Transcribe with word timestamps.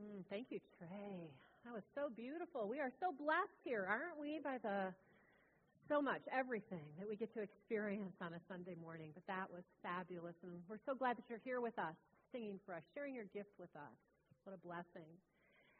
Mm, 0.00 0.24
thank 0.32 0.48
you, 0.48 0.60
Trey. 0.78 1.28
That 1.64 1.76
was 1.76 1.84
so 1.92 2.08
beautiful. 2.08 2.64
We 2.68 2.80
are 2.80 2.88
so 3.04 3.12
blessed 3.12 3.60
here, 3.64 3.84
aren't 3.84 4.16
we, 4.16 4.40
by 4.40 4.56
the 4.56 4.96
so 5.92 6.00
much, 6.00 6.22
everything 6.32 6.86
that 6.96 7.04
we 7.04 7.18
get 7.18 7.34
to 7.34 7.42
experience 7.42 8.14
on 8.22 8.32
a 8.32 8.40
Sunday 8.48 8.78
morning. 8.80 9.10
But 9.12 9.26
that 9.26 9.50
was 9.50 9.66
fabulous. 9.82 10.38
And 10.46 10.62
we're 10.70 10.80
so 10.86 10.94
glad 10.94 11.18
that 11.18 11.26
you're 11.28 11.42
here 11.44 11.60
with 11.60 11.76
us, 11.76 11.98
singing 12.32 12.56
for 12.64 12.72
us, 12.72 12.82
sharing 12.94 13.12
your 13.12 13.28
gift 13.34 13.52
with 13.58 13.74
us. 13.76 13.96
What 14.46 14.56
a 14.56 14.62
blessing. 14.64 15.10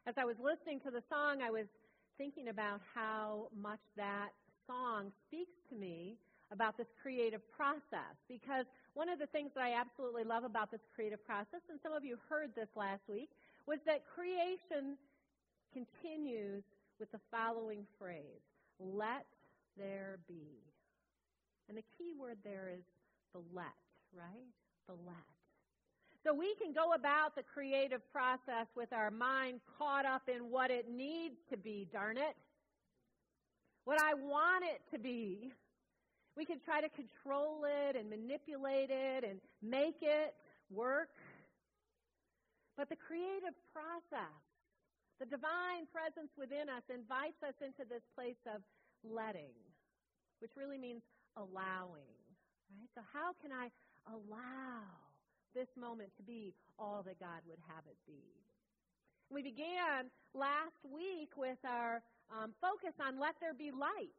As 0.04 0.18
I 0.18 0.26
was 0.26 0.36
listening 0.42 0.82
to 0.84 0.90
the 0.90 1.00
song, 1.08 1.40
I 1.40 1.48
was 1.48 1.70
thinking 2.18 2.48
about 2.48 2.82
how 2.92 3.48
much 3.56 3.80
that 3.96 4.36
song 4.66 5.14
speaks 5.30 5.56
to 5.70 5.78
me 5.78 6.18
about 6.52 6.76
this 6.76 6.90
creative 7.00 7.40
process. 7.54 8.18
Because 8.28 8.66
one 8.92 9.08
of 9.08 9.22
the 9.22 9.30
things 9.30 9.54
that 9.54 9.62
I 9.62 9.78
absolutely 9.78 10.24
love 10.24 10.44
about 10.44 10.68
this 10.74 10.82
creative 10.92 11.24
process, 11.24 11.62
and 11.70 11.78
some 11.82 11.94
of 11.94 12.04
you 12.04 12.18
heard 12.28 12.50
this 12.58 12.68
last 12.74 13.06
week, 13.08 13.30
was 13.70 13.78
that 13.86 14.02
creation 14.16 14.98
continues 15.72 16.64
with 16.98 17.10
the 17.12 17.20
following 17.30 17.86
phrase 18.00 18.42
let 18.80 19.26
there 19.78 20.18
be. 20.26 20.58
And 21.68 21.78
the 21.78 21.84
key 21.96 22.12
word 22.18 22.38
there 22.42 22.68
is 22.74 22.82
the 23.32 23.40
let, 23.54 23.66
right? 24.12 24.50
The 24.88 24.94
let. 25.06 25.14
So 26.24 26.34
we 26.34 26.56
can 26.60 26.72
go 26.72 26.94
about 26.94 27.36
the 27.36 27.44
creative 27.44 28.00
process 28.10 28.66
with 28.74 28.92
our 28.92 29.12
mind 29.12 29.60
caught 29.78 30.04
up 30.04 30.22
in 30.28 30.50
what 30.50 30.72
it 30.72 30.90
needs 30.90 31.36
to 31.50 31.56
be, 31.56 31.86
darn 31.92 32.16
it. 32.16 32.36
What 33.84 34.02
I 34.02 34.14
want 34.14 34.64
it 34.64 34.80
to 34.92 34.98
be. 35.00 35.52
We 36.36 36.44
can 36.44 36.58
try 36.58 36.80
to 36.80 36.88
control 36.88 37.64
it 37.64 37.96
and 37.96 38.10
manipulate 38.10 38.90
it 38.90 39.24
and 39.24 39.38
make 39.62 39.98
it 40.02 40.34
work. 40.70 41.10
But 42.76 42.88
the 42.88 42.96
creative 42.96 43.56
process, 43.74 44.40
the 45.18 45.26
divine 45.26 45.90
presence 45.90 46.32
within 46.38 46.68
us, 46.68 46.84
invites 46.88 47.42
us 47.42 47.56
into 47.60 47.84
this 47.88 48.02
place 48.14 48.40
of 48.48 48.62
letting, 49.04 49.56
which 50.40 50.52
really 50.56 50.78
means 50.78 51.02
allowing. 51.36 52.16
Right? 52.70 52.90
So, 52.94 53.02
how 53.12 53.34
can 53.42 53.50
I 53.52 53.68
allow 54.08 54.86
this 55.54 55.68
moment 55.76 56.10
to 56.16 56.22
be 56.22 56.54
all 56.78 57.02
that 57.04 57.18
God 57.18 57.42
would 57.48 57.60
have 57.68 57.84
it 57.90 57.98
be? 58.06 58.22
We 59.30 59.42
began 59.42 60.10
last 60.34 60.82
week 60.86 61.36
with 61.36 61.58
our 61.62 62.02
um, 62.30 62.54
focus 62.58 62.94
on 62.98 63.18
let 63.18 63.34
there 63.40 63.54
be 63.54 63.70
light, 63.70 64.18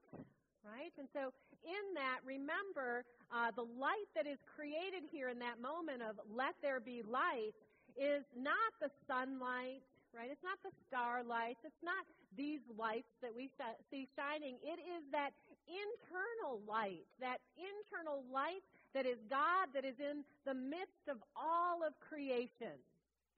right? 0.63 0.91
And 0.99 1.07
so, 1.11 1.31
in 1.63 1.85
that, 1.95 2.19
remember 2.25 3.05
uh, 3.31 3.51
the 3.55 3.63
light 3.63 4.09
that 4.15 4.25
is 4.25 4.39
created 4.55 5.07
here 5.11 5.29
in 5.29 5.39
that 5.39 5.61
moment 5.61 6.01
of 6.01 6.19
let 6.31 6.55
there 6.61 6.79
be 6.79 7.03
light 7.03 7.53
is 7.97 8.23
not 8.37 8.71
the 8.79 8.89
sunlight, 9.07 9.83
right? 10.15 10.29
It's 10.31 10.43
not 10.43 10.59
the 10.63 10.73
starlight. 10.87 11.57
It's 11.63 11.83
not 11.83 12.03
these 12.37 12.61
lights 12.77 13.11
that 13.21 13.35
we 13.35 13.49
see 13.89 14.07
shining. 14.15 14.55
It 14.63 14.79
is 14.79 15.03
that 15.11 15.31
internal 15.67 16.59
light, 16.67 17.07
that 17.19 17.39
internal 17.55 18.23
light 18.31 18.63
that 18.93 19.05
is 19.05 19.19
God, 19.29 19.71
that 19.73 19.85
is 19.85 19.99
in 19.99 20.23
the 20.45 20.53
midst 20.53 21.07
of 21.07 21.17
all 21.35 21.83
of 21.83 21.95
creation. 21.99 22.75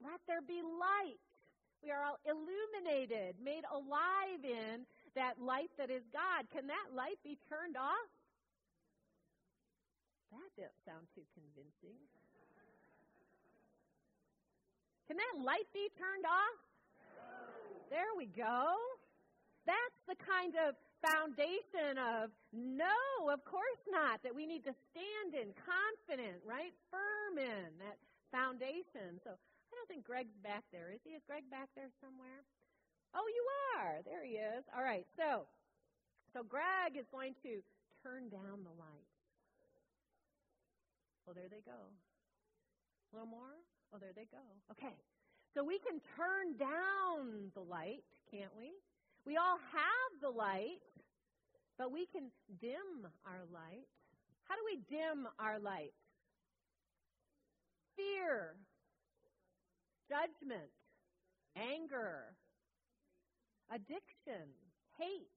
Let 0.02 0.18
there 0.26 0.42
be 0.42 0.62
light. 0.62 1.22
We 1.82 1.92
are 1.92 2.02
all 2.02 2.18
illuminated, 2.24 3.36
made 3.38 3.62
alive 3.70 4.42
in 4.42 4.86
that 5.14 5.38
light 5.38 5.70
that 5.78 5.90
is 5.90 6.02
God. 6.10 6.48
Can 6.50 6.66
that 6.66 6.96
light 6.96 7.20
be 7.22 7.38
turned 7.46 7.76
off? 7.76 8.10
That 10.32 10.50
didn't 10.56 10.80
sound 10.82 11.06
too 11.14 11.22
convincing. 11.36 11.94
Can 15.14 15.22
that 15.22 15.46
light 15.46 15.70
be 15.70 15.86
turned 15.94 16.26
off? 16.26 16.58
There 17.86 18.18
we 18.18 18.26
go. 18.34 18.74
That's 19.62 20.02
the 20.10 20.18
kind 20.18 20.58
of 20.58 20.74
foundation 20.98 22.02
of 22.02 22.34
no, 22.50 23.30
of 23.30 23.46
course 23.46 23.78
not, 23.86 24.26
that 24.26 24.34
we 24.34 24.42
need 24.42 24.66
to 24.66 24.74
stand 24.90 25.38
in, 25.38 25.54
confident, 25.54 26.42
right? 26.42 26.74
Firm 26.90 27.38
in 27.38 27.78
that 27.78 27.94
foundation. 28.34 29.22
So 29.22 29.38
I 29.38 29.70
don't 29.78 29.86
think 29.86 30.02
Greg's 30.02 30.34
back 30.42 30.66
there. 30.74 30.90
Is 30.90 30.98
he? 31.06 31.14
Is 31.14 31.22
Greg 31.30 31.46
back 31.46 31.70
there 31.78 31.94
somewhere? 32.02 32.42
Oh, 33.14 33.30
you 33.30 33.44
are. 33.78 34.02
There 34.02 34.26
he 34.26 34.42
is. 34.42 34.66
All 34.74 34.82
right. 34.82 35.06
So, 35.14 35.46
so 36.34 36.42
Greg 36.42 36.98
is 36.98 37.06
going 37.14 37.38
to 37.46 37.62
turn 38.02 38.34
down 38.34 38.66
the 38.66 38.74
lights. 38.82 39.14
Oh, 41.30 41.38
there 41.38 41.46
they 41.46 41.62
go. 41.62 41.78
A 41.78 43.10
little 43.14 43.30
more. 43.30 43.62
Oh, 43.94 43.98
there 44.00 44.10
they 44.14 44.26
go. 44.26 44.42
Okay. 44.72 44.94
So 45.54 45.62
we 45.62 45.78
can 45.78 46.00
turn 46.16 46.58
down 46.58 47.52
the 47.54 47.60
light, 47.60 48.02
can't 48.28 48.50
we? 48.58 48.72
We 49.24 49.36
all 49.36 49.58
have 49.70 50.20
the 50.20 50.30
light, 50.30 50.82
but 51.78 51.92
we 51.92 52.06
can 52.06 52.32
dim 52.60 53.06
our 53.24 53.46
light. 53.52 53.86
How 54.48 54.56
do 54.56 54.62
we 54.66 54.80
dim 54.90 55.28
our 55.38 55.60
light? 55.60 55.94
Fear, 57.96 58.56
judgment, 60.08 60.74
anger, 61.54 62.34
addiction, 63.70 64.50
hate, 64.98 65.30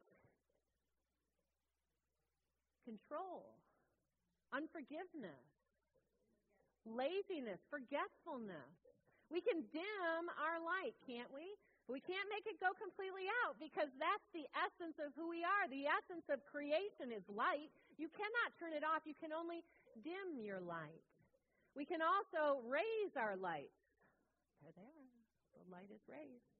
control, 2.83 3.45
unforgiveness, 4.51 5.56
laziness, 6.87 7.59
forgetfulness. 7.67 8.71
We 9.27 9.43
can 9.43 9.67
dim 9.75 10.23
our 10.39 10.57
light, 10.63 10.95
can't 11.03 11.27
we? 11.35 11.43
We 11.87 12.03
can't 12.03 12.27
make 12.27 12.43
it 12.43 12.59
go 12.59 12.75
completely 12.75 13.31
out 13.47 13.55
because 13.59 13.87
that's 13.95 14.27
the 14.35 14.43
essence 14.55 14.99
of 14.99 15.15
who 15.15 15.31
we 15.31 15.43
are. 15.43 15.71
The 15.71 15.87
essence 15.87 16.27
of 16.27 16.43
creation 16.43 17.15
is 17.15 17.23
light. 17.31 17.71
You 17.95 18.11
cannot 18.11 18.55
turn 18.59 18.75
it 18.75 18.83
off. 18.83 19.07
You 19.07 19.15
can 19.15 19.31
only 19.31 19.63
dim 20.03 20.43
your 20.43 20.59
light. 20.59 21.03
We 21.79 21.87
can 21.87 22.03
also 22.03 22.59
raise 22.67 23.15
our 23.15 23.39
lights. 23.39 23.79
There 24.59 24.75
they 24.75 24.83
are. 24.83 25.11
The 25.55 25.63
light 25.71 25.87
is 25.87 26.03
raised. 26.11 26.51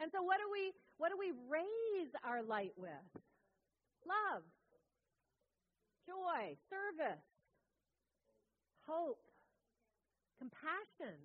And 0.00 0.08
so 0.08 0.24
what 0.24 0.40
do 0.40 0.48
we 0.48 0.72
what 0.96 1.12
do 1.12 1.20
we 1.20 1.36
raise 1.52 2.12
our 2.24 2.40
light 2.40 2.72
with? 2.80 3.04
Love, 4.08 4.42
joy, 6.08 6.56
service, 6.72 7.22
hope, 8.88 9.20
compassion, 10.42 11.22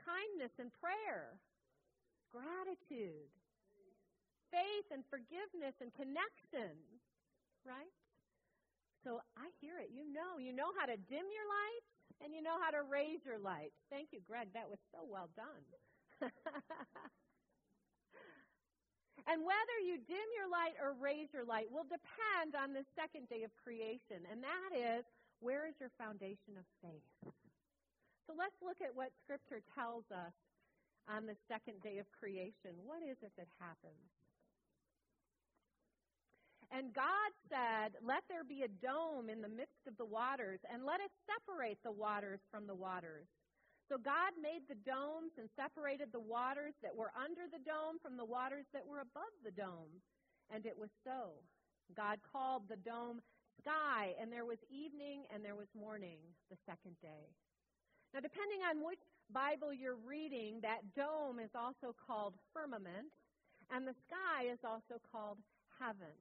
kindness 0.00 0.56
and 0.56 0.72
prayer, 0.80 1.36
gratitude, 2.32 3.28
faith 4.48 4.88
and 4.88 5.04
forgiveness 5.12 5.76
and 5.84 5.92
connection, 5.92 6.72
right? 7.68 7.92
So 9.04 9.20
I 9.36 9.52
hear 9.60 9.76
it. 9.76 9.92
You 9.92 10.08
know. 10.08 10.40
You 10.40 10.56
know 10.56 10.72
how 10.80 10.88
to 10.88 10.96
dim 10.96 11.28
your 11.28 11.48
light 11.48 11.84
and 12.24 12.32
you 12.32 12.40
know 12.40 12.56
how 12.56 12.72
to 12.72 12.80
raise 12.88 13.20
your 13.28 13.36
light. 13.36 13.76
Thank 13.92 14.08
you, 14.16 14.24
Greg. 14.24 14.48
That 14.56 14.70
was 14.70 14.80
so 14.88 15.04
well 15.04 15.28
done. 15.36 15.64
and 19.28 19.44
whether 19.44 19.76
you 19.84 20.00
dim 20.08 20.28
your 20.38 20.48
light 20.48 20.80
or 20.80 20.96
raise 20.96 21.28
your 21.34 21.44
light 21.44 21.68
will 21.68 21.84
depend 21.84 22.56
on 22.56 22.72
the 22.72 22.86
second 22.96 23.28
day 23.28 23.42
of 23.44 23.52
creation, 23.60 24.24
and 24.30 24.40
that 24.40 24.72
is 24.72 25.04
where 25.40 25.66
is 25.66 25.74
your 25.82 25.90
foundation 25.98 26.56
of 26.56 26.64
faith? 26.80 27.10
So 28.26 28.34
let's 28.38 28.56
look 28.62 28.78
at 28.80 28.94
what 28.94 29.10
Scripture 29.24 29.62
tells 29.74 30.06
us 30.14 30.34
on 31.10 31.26
the 31.26 31.36
second 31.50 31.82
day 31.82 31.98
of 31.98 32.06
creation. 32.14 32.78
What 32.86 33.02
is 33.02 33.18
it 33.22 33.34
that 33.36 33.50
happens? 33.58 34.10
And 36.72 36.94
God 36.96 37.30
said, 37.52 38.00
Let 38.00 38.24
there 38.32 38.48
be 38.48 38.64
a 38.64 38.76
dome 38.80 39.28
in 39.28 39.44
the 39.44 39.52
midst 39.52 39.84
of 39.84 39.98
the 40.00 40.08
waters, 40.08 40.60
and 40.72 40.88
let 40.88 41.04
it 41.04 41.12
separate 41.28 41.76
the 41.84 41.92
waters 41.92 42.40
from 42.48 42.66
the 42.66 42.74
waters. 42.74 43.28
So 43.92 44.00
God 44.00 44.32
made 44.40 44.64
the 44.72 44.80
domes 44.88 45.36
and 45.36 45.52
separated 45.52 46.08
the 46.16 46.24
waters 46.24 46.72
that 46.80 46.96
were 46.96 47.12
under 47.12 47.44
the 47.44 47.60
dome 47.60 48.00
from 48.00 48.16
the 48.16 48.24
waters 48.24 48.64
that 48.72 48.86
were 48.88 49.04
above 49.04 49.36
the 49.44 49.52
dome. 49.52 50.00
And 50.48 50.64
it 50.64 50.78
was 50.78 50.88
so. 51.04 51.36
God 51.92 52.24
called 52.24 52.64
the 52.72 52.80
dome 52.80 53.20
sky, 53.60 54.16
and 54.16 54.32
there 54.32 54.48
was 54.48 54.58
evening 54.72 55.28
and 55.28 55.44
there 55.44 55.56
was 55.56 55.68
morning 55.76 56.24
the 56.48 56.56
second 56.64 56.96
day. 57.02 57.28
Now, 58.12 58.20
depending 58.20 58.60
on 58.68 58.84
which 58.84 59.00
Bible 59.32 59.72
you're 59.72 60.00
reading, 60.04 60.60
that 60.60 60.84
dome 60.92 61.40
is 61.40 61.56
also 61.56 61.96
called 61.96 62.36
firmament, 62.52 63.08
and 63.72 63.88
the 63.88 63.96
sky 64.04 64.52
is 64.52 64.60
also 64.60 65.00
called 65.00 65.40
heaven. 65.80 66.12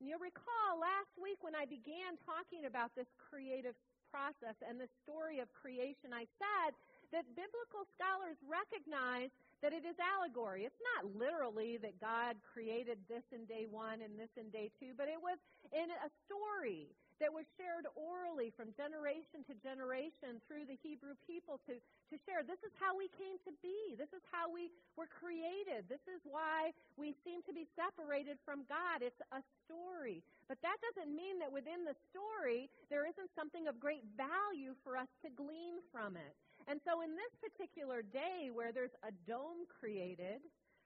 And 0.00 0.08
you'll 0.08 0.24
recall 0.24 0.80
last 0.80 1.12
week 1.20 1.44
when 1.44 1.56
I 1.56 1.68
began 1.68 2.16
talking 2.24 2.64
about 2.64 2.96
this 2.96 3.08
creative 3.16 3.76
process 4.08 4.56
and 4.64 4.80
the 4.80 4.88
story 5.04 5.40
of 5.44 5.52
creation, 5.52 6.16
I 6.16 6.24
said 6.40 6.72
that 7.12 7.28
biblical 7.36 7.84
scholars 7.92 8.40
recognize 8.44 9.28
that 9.60 9.76
it 9.76 9.84
is 9.84 9.96
allegory. 10.00 10.64
It's 10.64 10.80
not 10.96 11.12
literally 11.12 11.76
that 11.80 12.00
God 12.00 12.36
created 12.40 13.00
this 13.08 13.24
in 13.32 13.44
day 13.44 13.68
one 13.68 14.00
and 14.00 14.16
this 14.16 14.32
in 14.36 14.48
day 14.48 14.72
two, 14.80 14.96
but 14.96 15.08
it 15.08 15.20
was 15.20 15.36
in 15.72 15.88
a 15.92 16.08
story. 16.24 16.92
That 17.20 17.32
was 17.32 17.48
shared 17.56 17.88
orally 17.96 18.52
from 18.52 18.76
generation 18.76 19.42
to 19.48 19.54
generation 19.64 20.40
through 20.44 20.68
the 20.68 20.76
Hebrew 20.84 21.16
people 21.24 21.60
to, 21.64 21.80
to 21.80 22.16
share. 22.28 22.44
This 22.44 22.60
is 22.60 22.72
how 22.76 22.92
we 22.92 23.08
came 23.16 23.40
to 23.48 23.52
be. 23.64 23.96
This 23.96 24.12
is 24.12 24.22
how 24.28 24.52
we 24.52 24.68
were 24.94 25.08
created. 25.08 25.88
This 25.88 26.04
is 26.04 26.20
why 26.28 26.76
we 27.00 27.16
seem 27.24 27.40
to 27.48 27.52
be 27.52 27.64
separated 27.72 28.36
from 28.44 28.68
God. 28.68 29.00
It's 29.00 29.20
a 29.32 29.40
story. 29.64 30.20
But 30.48 30.60
that 30.62 30.76
doesn't 30.92 31.10
mean 31.10 31.40
that 31.40 31.50
within 31.50 31.82
the 31.88 31.96
story 32.12 32.68
there 32.92 33.08
isn't 33.08 33.32
something 33.34 33.66
of 33.66 33.80
great 33.80 34.04
value 34.14 34.76
for 34.84 34.96
us 34.96 35.10
to 35.24 35.32
glean 35.32 35.80
from 35.90 36.14
it. 36.14 36.34
And 36.68 36.82
so 36.82 37.02
in 37.02 37.14
this 37.14 37.34
particular 37.38 38.02
day 38.02 38.50
where 38.50 38.74
there's 38.74 38.94
a 39.06 39.14
dome 39.26 39.66
created, 39.70 40.42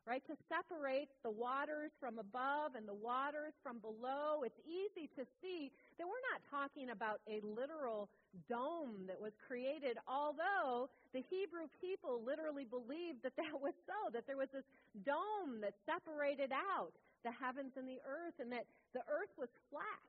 right? 0.06 0.24
To 0.26 0.34
separate 0.48 1.08
the 1.22 1.30
waters 1.30 1.92
from 2.00 2.18
above 2.18 2.74
and 2.74 2.88
the 2.88 2.96
waters 2.96 3.52
from 3.62 3.78
below. 3.78 4.42
It's 4.44 4.58
easy 4.64 5.08
to 5.16 5.22
see 5.42 5.70
that 5.98 6.06
we're 6.08 6.26
not 6.32 6.40
talking 6.48 6.90
about 6.90 7.20
a 7.28 7.44
literal 7.44 8.08
dome 8.48 9.04
that 9.06 9.20
was 9.20 9.32
created, 9.46 9.98
although 10.08 10.88
the 11.12 11.22
Hebrew 11.28 11.66
people 11.80 12.22
literally 12.24 12.64
believed 12.64 13.22
that 13.22 13.36
that 13.36 13.54
was 13.54 13.74
so, 13.84 14.10
that 14.14 14.26
there 14.26 14.38
was 14.38 14.48
this 14.54 14.66
dome 15.04 15.60
that 15.60 15.74
separated 15.84 16.52
out 16.54 16.94
the 17.22 17.34
heavens 17.36 17.76
and 17.76 17.84
the 17.84 18.00
earth, 18.08 18.40
and 18.40 18.50
that 18.50 18.64
the 18.96 19.04
earth 19.04 19.30
was 19.36 19.52
flat. 19.68 20.00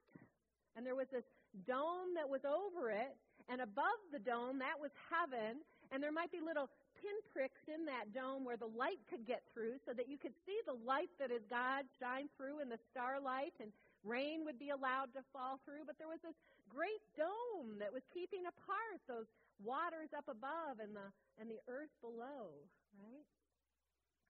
And 0.78 0.88
there 0.88 0.96
was 0.96 1.12
this 1.12 1.28
dome 1.68 2.16
that 2.16 2.30
was 2.30 2.48
over 2.48 2.88
it, 2.90 3.12
and 3.52 3.60
above 3.60 4.00
the 4.16 4.24
dome, 4.24 4.64
that 4.64 4.80
was 4.80 4.92
heaven, 5.12 5.60
and 5.92 6.00
there 6.00 6.16
might 6.16 6.32
be 6.32 6.40
little 6.40 6.72
pinpricks 7.02 7.66
in 7.66 7.90
that 7.90 8.14
dome 8.14 8.46
where 8.46 8.62
the 8.62 8.70
light 8.70 9.02
could 9.10 9.26
get 9.26 9.42
through 9.50 9.82
so 9.82 9.92
that 9.98 10.06
you 10.06 10.22
could 10.22 10.38
see 10.46 10.62
the 10.70 10.78
light 10.86 11.10
that 11.18 11.34
is 11.34 11.42
God 11.50 11.90
shine 11.98 12.30
through 12.38 12.62
in 12.62 12.70
the 12.70 12.78
starlight 12.94 13.58
and 13.58 13.74
rain 14.06 14.46
would 14.46 14.62
be 14.62 14.70
allowed 14.70 15.10
to 15.18 15.26
fall 15.34 15.58
through. 15.66 15.90
But 15.90 15.98
there 15.98 16.10
was 16.10 16.22
this 16.22 16.38
great 16.70 17.02
dome 17.18 17.82
that 17.82 17.90
was 17.90 18.06
keeping 18.14 18.46
apart 18.46 19.02
those 19.10 19.28
waters 19.60 20.14
up 20.14 20.30
above 20.30 20.78
and 20.78 20.94
the, 20.94 21.10
and 21.42 21.50
the 21.50 21.62
earth 21.66 21.94
below, 22.06 22.54
right? 22.98 23.26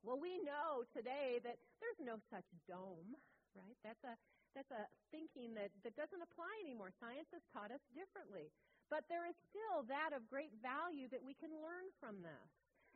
Well, 0.02 0.18
we 0.18 0.42
know 0.42 0.88
today 0.96 1.44
that 1.46 1.60
there's 1.78 2.02
no 2.02 2.18
such 2.34 2.48
dome, 2.66 3.14
right? 3.54 3.78
That's 3.86 4.02
a, 4.02 4.18
that's 4.58 4.72
a 4.74 4.90
thinking 5.14 5.54
that, 5.56 5.70
that 5.86 5.94
doesn't 5.94 6.24
apply 6.24 6.52
anymore. 6.64 6.90
Science 6.98 7.30
has 7.36 7.44
taught 7.54 7.70
us 7.70 7.84
differently. 7.94 8.50
But 8.92 9.08
there 9.08 9.24
is 9.24 9.40
still 9.48 9.88
that 9.88 10.12
of 10.12 10.28
great 10.28 10.52
value 10.60 11.08
that 11.16 11.24
we 11.24 11.32
can 11.40 11.56
learn 11.64 11.88
from 12.04 12.20
this. 12.20 12.50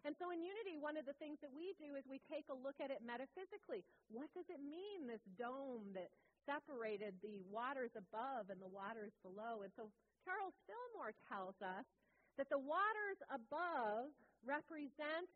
And 0.03 0.13
so 0.19 0.29
in 0.29 0.43
Unity, 0.43 0.77
one 0.77 0.99
of 0.99 1.07
the 1.07 1.17
things 1.17 1.41
that 1.41 1.49
we 1.49 1.73
do 1.81 1.97
is 1.97 2.05
we 2.05 2.21
take 2.29 2.45
a 2.51 2.53
look 2.53 2.77
at 2.77 2.93
it 2.93 3.01
metaphysically. 3.01 3.81
What 4.11 4.29
does 4.37 4.45
it 4.53 4.61
mean, 4.61 5.07
this 5.07 5.23
dome 5.39 5.95
that 5.97 6.13
separated 6.45 7.17
the 7.25 7.41
waters 7.49 7.95
above 7.97 8.53
and 8.53 8.61
the 8.61 8.69
waters 8.69 9.15
below? 9.25 9.65
And 9.65 9.73
so 9.73 9.89
Charles 10.21 10.53
Fillmore 10.69 11.17
tells 11.25 11.57
us 11.63 11.87
that 12.37 12.51
the 12.53 12.61
waters 12.61 13.17
above 13.33 14.13
represent 14.45 15.31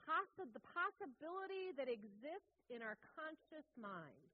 possi- 0.00 0.48
the 0.56 0.62
possibility 0.62 1.76
that 1.76 1.90
exists 1.90 2.56
in 2.72 2.80
our 2.80 2.96
conscious 3.18 3.68
mind. 3.76 4.30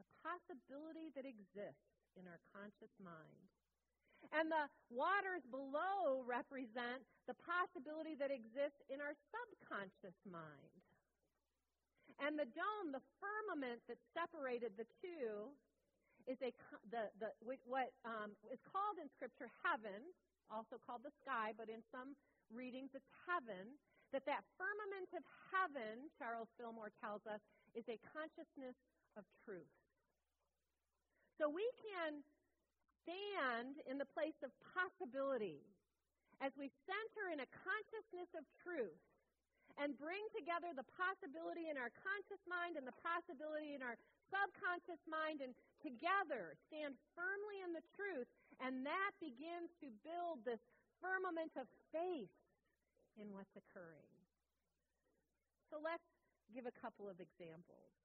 The 0.00 0.08
possibility 0.26 1.14
that 1.14 1.28
exists 1.28 1.86
in 2.18 2.26
our 2.26 2.42
conscious 2.50 2.90
mind. 2.98 3.46
And 4.30 4.46
the 4.52 4.70
waters 4.92 5.42
below 5.50 6.22
represent 6.22 7.02
the 7.26 7.34
possibility 7.34 8.14
that 8.20 8.30
exists 8.30 8.78
in 8.86 9.02
our 9.02 9.16
subconscious 9.32 10.16
mind. 10.28 10.80
And 12.20 12.36
the 12.36 12.46
dome, 12.52 12.92
the 12.92 13.02
firmament 13.18 13.80
that 13.88 13.96
separated 14.12 14.76
the 14.76 14.86
two, 15.00 15.50
is 16.28 16.36
a 16.44 16.52
the, 16.92 17.08
the 17.16 17.32
what 17.64 17.90
um, 18.04 18.36
is 18.52 18.60
called 18.68 19.00
in 19.00 19.08
Scripture 19.16 19.48
heaven, 19.64 20.04
also 20.52 20.76
called 20.84 21.00
the 21.00 21.14
sky, 21.24 21.56
but 21.56 21.72
in 21.72 21.80
some 21.88 22.12
readings 22.52 22.92
it's 22.92 23.08
heaven. 23.24 23.80
That 24.12 24.26
that 24.26 24.42
firmament 24.58 25.14
of 25.14 25.22
heaven, 25.54 26.10
Charles 26.18 26.50
Fillmore 26.58 26.90
tells 26.98 27.22
us, 27.30 27.38
is 27.78 27.86
a 27.86 27.94
consciousness 28.10 28.74
of 29.14 29.22
truth. 29.46 29.70
So 31.38 31.46
we 31.46 31.62
can 31.78 32.26
stand 33.02 33.80
in 33.88 33.96
the 33.96 34.08
place 34.08 34.36
of 34.44 34.52
possibility 34.76 35.64
as 36.40 36.52
we 36.56 36.72
center 36.88 37.28
in 37.32 37.44
a 37.44 37.48
consciousness 37.52 38.30
of 38.32 38.44
truth 38.64 39.04
and 39.78 39.96
bring 39.96 40.20
together 40.34 40.72
the 40.72 40.86
possibility 40.96 41.68
in 41.68 41.76
our 41.80 41.92
conscious 42.00 42.40
mind 42.48 42.76
and 42.76 42.84
the 42.84 42.96
possibility 43.00 43.76
in 43.76 43.84
our 43.84 43.96
subconscious 44.28 45.00
mind 45.08 45.44
and 45.44 45.52
together 45.80 46.56
stand 46.68 46.96
firmly 47.16 47.60
in 47.64 47.72
the 47.72 47.84
truth 47.96 48.28
and 48.60 48.84
that 48.84 49.12
begins 49.20 49.72
to 49.80 49.88
build 50.04 50.44
this 50.44 50.60
firmament 51.00 51.52
of 51.56 51.64
faith 51.92 52.32
in 53.16 53.32
what's 53.32 53.52
occurring. 53.56 54.12
So 55.72 55.80
let's 55.80 56.04
give 56.52 56.68
a 56.68 56.76
couple 56.82 57.08
of 57.08 57.20
examples. 57.20 57.99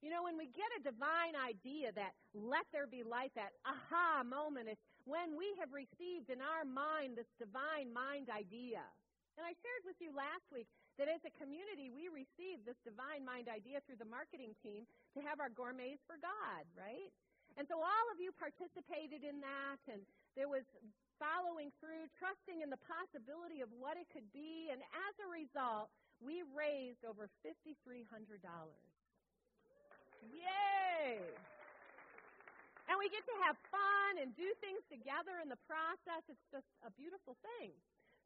You 0.00 0.08
know, 0.08 0.24
when 0.24 0.40
we 0.40 0.48
get 0.56 0.68
a 0.80 0.80
divine 0.80 1.36
idea, 1.36 1.92
that 1.92 2.16
let 2.32 2.64
there 2.72 2.88
be 2.88 3.04
light, 3.04 3.36
that 3.36 3.52
aha 3.68 4.24
moment, 4.24 4.72
it's 4.72 4.80
when 5.04 5.36
we 5.36 5.52
have 5.60 5.76
received 5.76 6.32
in 6.32 6.40
our 6.40 6.64
mind 6.64 7.20
this 7.20 7.28
divine 7.36 7.92
mind 7.92 8.32
idea. 8.32 8.80
And 9.36 9.44
I 9.44 9.52
shared 9.60 9.84
with 9.84 10.00
you 10.00 10.12
last 10.16 10.48
week 10.48 10.68
that 10.96 11.08
as 11.08 11.20
a 11.24 11.32
community, 11.36 11.92
we 11.92 12.08
received 12.08 12.64
this 12.64 12.80
divine 12.80 13.28
mind 13.28 13.52
idea 13.52 13.84
through 13.84 14.00
the 14.00 14.08
marketing 14.08 14.56
team 14.64 14.88
to 15.16 15.20
have 15.20 15.40
our 15.40 15.52
gourmets 15.52 16.00
for 16.08 16.16
God, 16.20 16.64
right? 16.76 17.12
And 17.60 17.68
so 17.68 17.80
all 17.80 18.06
of 18.12 18.20
you 18.20 18.32
participated 18.36 19.20
in 19.20 19.40
that, 19.44 19.80
and 19.88 20.00
there 20.32 20.48
was 20.48 20.64
following 21.20 21.68
through, 21.76 22.08
trusting 22.16 22.64
in 22.64 22.72
the 22.72 22.80
possibility 22.88 23.60
of 23.60 23.68
what 23.76 24.00
it 24.00 24.08
could 24.08 24.28
be, 24.32 24.72
and 24.72 24.80
as 24.80 25.14
a 25.20 25.28
result, 25.28 25.92
we 26.24 26.40
raised 26.56 27.04
over 27.04 27.28
$5,300. 27.44 28.08
Yay! 30.28 31.24
And 32.90 32.98
we 32.98 33.06
get 33.08 33.22
to 33.22 33.36
have 33.46 33.56
fun 33.70 34.18
and 34.18 34.34
do 34.34 34.50
things 34.58 34.82
together 34.90 35.38
in 35.40 35.48
the 35.48 35.60
process. 35.64 36.26
It's 36.26 36.46
just 36.50 36.66
a 36.82 36.90
beautiful 36.98 37.38
thing. 37.40 37.70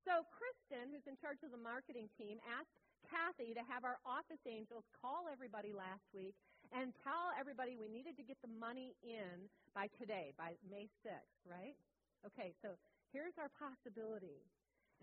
So, 0.08 0.24
Kristen, 0.32 0.92
who's 0.92 1.04
in 1.04 1.16
charge 1.20 1.40
of 1.44 1.52
the 1.52 1.60
marketing 1.60 2.08
team, 2.16 2.40
asked 2.44 2.72
Kathy 3.08 3.52
to 3.52 3.64
have 3.68 3.84
our 3.84 4.00
office 4.08 4.40
angels 4.48 4.84
call 5.00 5.28
everybody 5.28 5.72
last 5.72 6.04
week 6.16 6.36
and 6.72 6.96
tell 7.04 7.32
everybody 7.36 7.76
we 7.76 7.92
needed 7.92 8.16
to 8.16 8.24
get 8.24 8.40
the 8.40 8.50
money 8.50 8.96
in 9.04 9.48
by 9.76 9.92
today, 10.00 10.32
by 10.36 10.56
May 10.64 10.88
6th, 11.04 11.40
right? 11.44 11.76
Okay, 12.24 12.56
so 12.64 12.76
here's 13.12 13.36
our 13.36 13.52
possibility. 13.60 14.40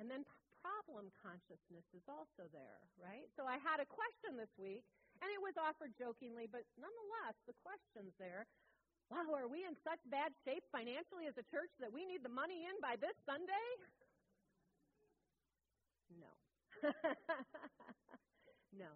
And 0.01 0.09
then 0.09 0.25
problem 0.61 1.09
consciousness 1.21 1.85
is 1.93 2.05
also 2.09 2.49
there, 2.53 2.81
right? 3.01 3.25
So 3.37 3.45
I 3.45 3.57
had 3.61 3.81
a 3.81 3.89
question 3.89 4.37
this 4.37 4.53
week 4.57 4.85
and 5.21 5.29
it 5.29 5.41
was 5.41 5.53
offered 5.57 5.93
jokingly, 5.97 6.49
but 6.49 6.65
nonetheless, 6.75 7.37
the 7.45 7.55
question's 7.61 8.13
there. 8.17 8.49
Wow, 9.13 9.35
are 9.35 9.47
we 9.47 9.67
in 9.67 9.75
such 9.85 9.99
bad 10.07 10.31
shape 10.47 10.63
financially 10.71 11.27
as 11.27 11.35
a 11.37 11.45
church 11.51 11.69
that 11.83 11.91
we 11.91 12.07
need 12.07 12.23
the 12.23 12.31
money 12.31 12.65
in 12.65 12.75
by 12.81 12.95
this 12.97 13.13
Sunday? 13.27 13.67
No. 16.15 16.31
no. 18.83 18.91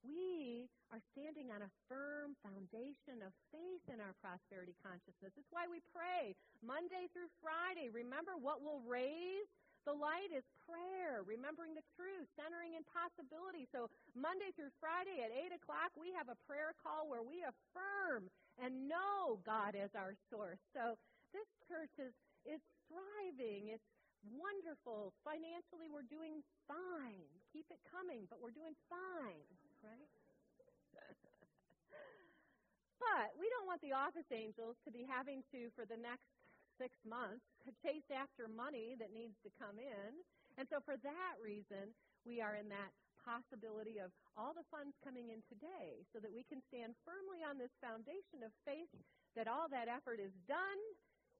We 0.00 0.64
are 0.88 1.02
standing 1.12 1.52
on 1.52 1.60
a 1.60 1.70
firm 1.92 2.32
foundation 2.40 3.20
of 3.20 3.36
faith 3.52 3.84
in 3.92 4.00
our 4.00 4.16
prosperity 4.24 4.72
consciousness. 4.80 5.36
It's 5.36 5.52
why 5.52 5.68
we 5.68 5.84
pray 5.92 6.32
Monday 6.64 7.12
through 7.12 7.28
Friday. 7.44 7.92
Remember 7.92 8.40
what 8.40 8.64
will 8.64 8.80
raise 8.88 9.48
the 9.88 9.96
light 9.96 10.28
is 10.30 10.44
prayer, 10.68 11.24
remembering 11.24 11.72
the 11.72 11.86
truth, 11.96 12.28
centering 12.36 12.76
in 12.76 12.84
possibility. 12.84 13.64
So 13.72 13.88
Monday 14.12 14.52
through 14.52 14.72
Friday 14.76 15.24
at 15.24 15.32
8 15.32 15.56
o'clock, 15.56 15.90
we 15.96 16.12
have 16.12 16.28
a 16.28 16.38
prayer 16.44 16.76
call 16.78 17.08
where 17.08 17.24
we 17.24 17.40
affirm 17.42 18.28
and 18.60 18.88
know 18.88 19.40
God 19.42 19.72
as 19.72 19.90
our 19.96 20.12
source. 20.28 20.60
So 20.76 21.00
this 21.32 21.48
church 21.64 21.94
is, 21.96 22.12
is 22.44 22.60
thriving. 22.92 23.72
It's 23.72 23.88
wonderful. 24.28 25.16
Financially, 25.24 25.88
we're 25.88 26.06
doing 26.06 26.44
fine. 26.68 27.24
Keep 27.52 27.72
it 27.72 27.80
coming, 27.88 28.28
but 28.28 28.38
we're 28.44 28.54
doing 28.54 28.76
fine, 28.92 29.48
right? 29.80 30.10
but 33.04 33.32
we 33.40 33.48
don't 33.48 33.64
want 33.64 33.80
the 33.80 33.96
office 33.96 34.28
angels 34.28 34.76
to 34.84 34.92
be 34.92 35.08
having 35.08 35.40
to, 35.56 35.72
for 35.72 35.88
the 35.88 35.96
next 35.96 36.28
six 36.80 36.96
months, 37.04 37.44
chase 37.84 38.08
after 38.08 38.48
money 38.48 38.96
that 38.96 39.12
needs 39.12 39.36
to 39.44 39.52
come 39.60 39.76
in. 39.76 40.10
And 40.56 40.64
so, 40.72 40.80
for 40.80 40.96
that 41.04 41.34
reason, 41.36 41.92
we 42.24 42.40
are 42.40 42.56
in 42.56 42.72
that 42.72 42.90
possibility 43.20 44.00
of 44.00 44.08
all 44.32 44.56
the 44.56 44.64
funds 44.72 44.96
coming 45.04 45.28
in 45.28 45.44
today 45.44 46.00
so 46.08 46.18
that 46.24 46.32
we 46.32 46.40
can 46.48 46.64
stand 46.72 46.96
firmly 47.04 47.44
on 47.44 47.60
this 47.60 47.72
foundation 47.84 48.40
of 48.40 48.52
faith 48.64 48.88
that 49.36 49.44
all 49.44 49.68
that 49.68 49.92
effort 49.92 50.16
is 50.16 50.32
done 50.48 50.80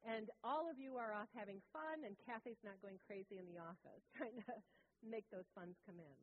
and 0.04 0.28
all 0.44 0.68
of 0.68 0.76
you 0.76 0.96
are 1.00 1.12
off 1.16 1.28
having 1.32 1.60
fun 1.72 2.04
and 2.04 2.16
Kathy's 2.24 2.60
not 2.64 2.76
going 2.84 3.00
crazy 3.08 3.40
in 3.40 3.48
the 3.48 3.60
office 3.60 4.04
trying 4.16 4.36
to 4.44 4.52
make 5.00 5.24
those 5.32 5.48
funds 5.56 5.76
come 5.88 5.96
in. 5.96 6.18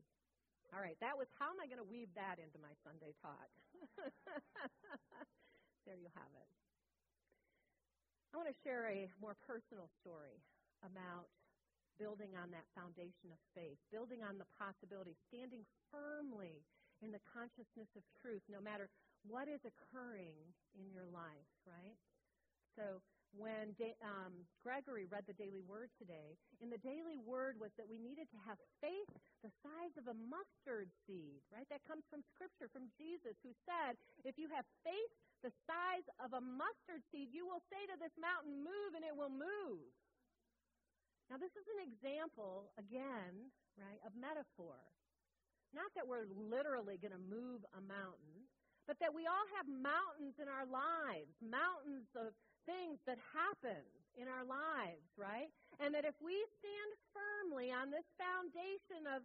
All 0.75 0.83
right, 0.83 0.97
that 0.99 1.15
was 1.17 1.25
how 1.39 1.49
am 1.49 1.63
I 1.63 1.65
going 1.65 1.81
to 1.81 1.87
weave 1.87 2.11
that 2.19 2.37
into 2.37 2.59
my 2.59 2.73
Sunday 2.83 3.15
talk? 3.23 3.49
there 5.87 5.97
you 5.97 6.11
have 6.13 6.31
it. 6.35 6.49
I 8.33 8.37
want 8.37 8.49
to 8.51 8.61
share 8.63 8.87
a 8.91 9.07
more 9.21 9.35
personal 9.47 9.87
story 10.03 10.39
about 10.83 11.31
building 11.97 12.37
on 12.37 12.53
that 12.53 12.67
foundation 12.77 13.33
of 13.33 13.39
faith, 13.57 13.79
building 13.89 14.21
on 14.21 14.37
the 14.37 14.49
possibility, 14.59 15.17
standing 15.31 15.65
firmly 15.89 16.61
in 17.01 17.09
the 17.09 17.23
consciousness 17.25 17.89
of 17.97 18.03
truth, 18.21 18.41
no 18.49 18.61
matter 18.61 18.89
what 19.25 19.49
is 19.49 19.61
occurring 19.65 20.37
in 20.77 20.85
your 20.93 21.09
life, 21.09 21.49
right? 21.65 21.97
So 22.77 23.01
when 23.37 23.77
da- 23.77 23.97
um, 24.01 24.33
Gregory 24.65 25.05
read 25.07 25.23
the 25.29 25.37
daily 25.37 25.61
word 25.61 25.93
today, 26.01 26.35
in 26.59 26.73
the 26.73 26.81
daily 26.81 27.21
word 27.21 27.55
was 27.61 27.71
that 27.77 27.87
we 27.87 28.01
needed 28.01 28.27
to 28.33 28.39
have 28.49 28.57
faith 28.81 29.09
the 29.45 29.53
size 29.61 29.93
of 30.01 30.09
a 30.09 30.17
mustard 30.17 30.89
seed, 31.05 31.39
right? 31.53 31.69
That 31.69 31.85
comes 31.85 32.03
from 32.09 32.25
Scripture, 32.33 32.67
from 32.73 32.89
Jesus, 32.97 33.37
who 33.45 33.53
said, 33.63 33.95
if 34.25 34.35
you 34.41 34.49
have 34.49 34.65
faith 34.81 35.13
the 35.45 35.53
size 35.69 36.07
of 36.17 36.33
a 36.33 36.41
mustard 36.41 37.05
seed, 37.13 37.29
you 37.29 37.45
will 37.45 37.61
say 37.69 37.85
to 37.93 37.95
this 38.01 38.13
mountain, 38.17 38.65
move, 38.65 38.91
and 38.97 39.05
it 39.05 39.13
will 39.13 39.31
move. 39.31 39.85
Now, 41.29 41.37
this 41.37 41.53
is 41.53 41.67
an 41.77 41.85
example, 41.85 42.73
again, 42.81 43.53
right, 43.77 44.01
of 44.07 44.15
metaphor. 44.17 44.81
Not 45.75 45.91
that 45.93 46.07
we're 46.07 46.25
literally 46.33 46.97
going 46.97 47.13
to 47.13 47.21
move 47.21 47.61
a 47.75 47.81
mountain, 47.83 48.47
but 48.87 48.95
that 49.03 49.11
we 49.11 49.27
all 49.27 49.47
have 49.59 49.67
mountains 49.67 50.39
in 50.39 50.47
our 50.47 50.63
lives, 50.63 51.35
mountains 51.43 52.07
of 52.15 52.31
things 52.67 52.99
that 53.07 53.17
happen 53.33 53.81
in 54.19 54.27
our 54.27 54.43
lives, 54.43 55.07
right? 55.15 55.49
And 55.79 55.95
that 55.95 56.03
if 56.03 56.17
we 56.19 56.35
stand 56.59 56.89
firmly 57.15 57.71
on 57.71 57.89
this 57.89 58.05
foundation 58.19 59.07
of 59.07 59.23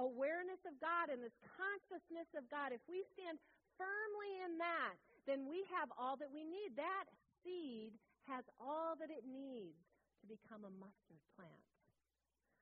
awareness 0.00 0.62
of 0.64 0.74
God 0.80 1.12
and 1.12 1.20
this 1.20 1.34
consciousness 1.58 2.30
of 2.32 2.48
God, 2.48 2.72
if 2.72 2.82
we 2.88 3.04
stand 3.12 3.36
firmly 3.76 4.32
in 4.48 4.56
that, 4.58 4.96
then 5.28 5.44
we 5.44 5.66
have 5.74 5.92
all 5.94 6.16
that 6.16 6.32
we 6.32 6.46
need. 6.46 6.74
That 6.78 7.06
seed 7.44 7.92
has 8.30 8.46
all 8.56 8.96
that 8.96 9.12
it 9.12 9.26
needs 9.28 9.78
to 10.22 10.24
become 10.26 10.64
a 10.64 10.72
mustard 10.80 11.22
plant. 11.36 11.68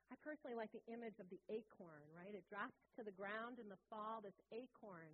I 0.07 0.15
personally 0.23 0.55
like 0.55 0.71
the 0.71 0.83
image 0.87 1.19
of 1.19 1.27
the 1.27 1.39
acorn, 1.51 2.07
right? 2.15 2.31
It 2.31 2.47
drops 2.47 2.79
to 2.95 3.03
the 3.03 3.11
ground 3.11 3.59
in 3.59 3.67
the 3.67 3.79
fall, 3.91 4.23
this 4.23 4.37
acorn. 4.55 5.11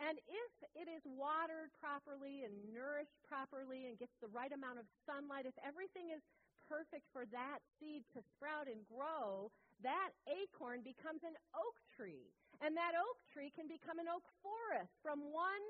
And 0.00 0.16
if 0.16 0.52
it 0.72 0.88
is 0.88 1.04
watered 1.04 1.68
properly 1.76 2.48
and 2.48 2.56
nourished 2.72 3.20
properly 3.28 3.84
and 3.84 4.00
gets 4.00 4.16
the 4.24 4.32
right 4.32 4.48
amount 4.48 4.80
of 4.80 4.88
sunlight, 5.04 5.44
if 5.44 5.52
everything 5.60 6.08
is 6.08 6.24
perfect 6.64 7.04
for 7.12 7.28
that 7.28 7.60
seed 7.76 8.08
to 8.16 8.24
sprout 8.32 8.64
and 8.64 8.80
grow, 8.88 9.52
that 9.84 10.16
acorn 10.24 10.80
becomes 10.80 11.20
an 11.20 11.36
oak 11.52 11.76
tree. 11.92 12.32
And 12.64 12.72
that 12.80 12.96
oak 12.96 13.20
tree 13.28 13.52
can 13.52 13.68
become 13.68 14.00
an 14.00 14.08
oak 14.08 14.24
forest 14.40 14.92
from 15.04 15.20
one 15.36 15.64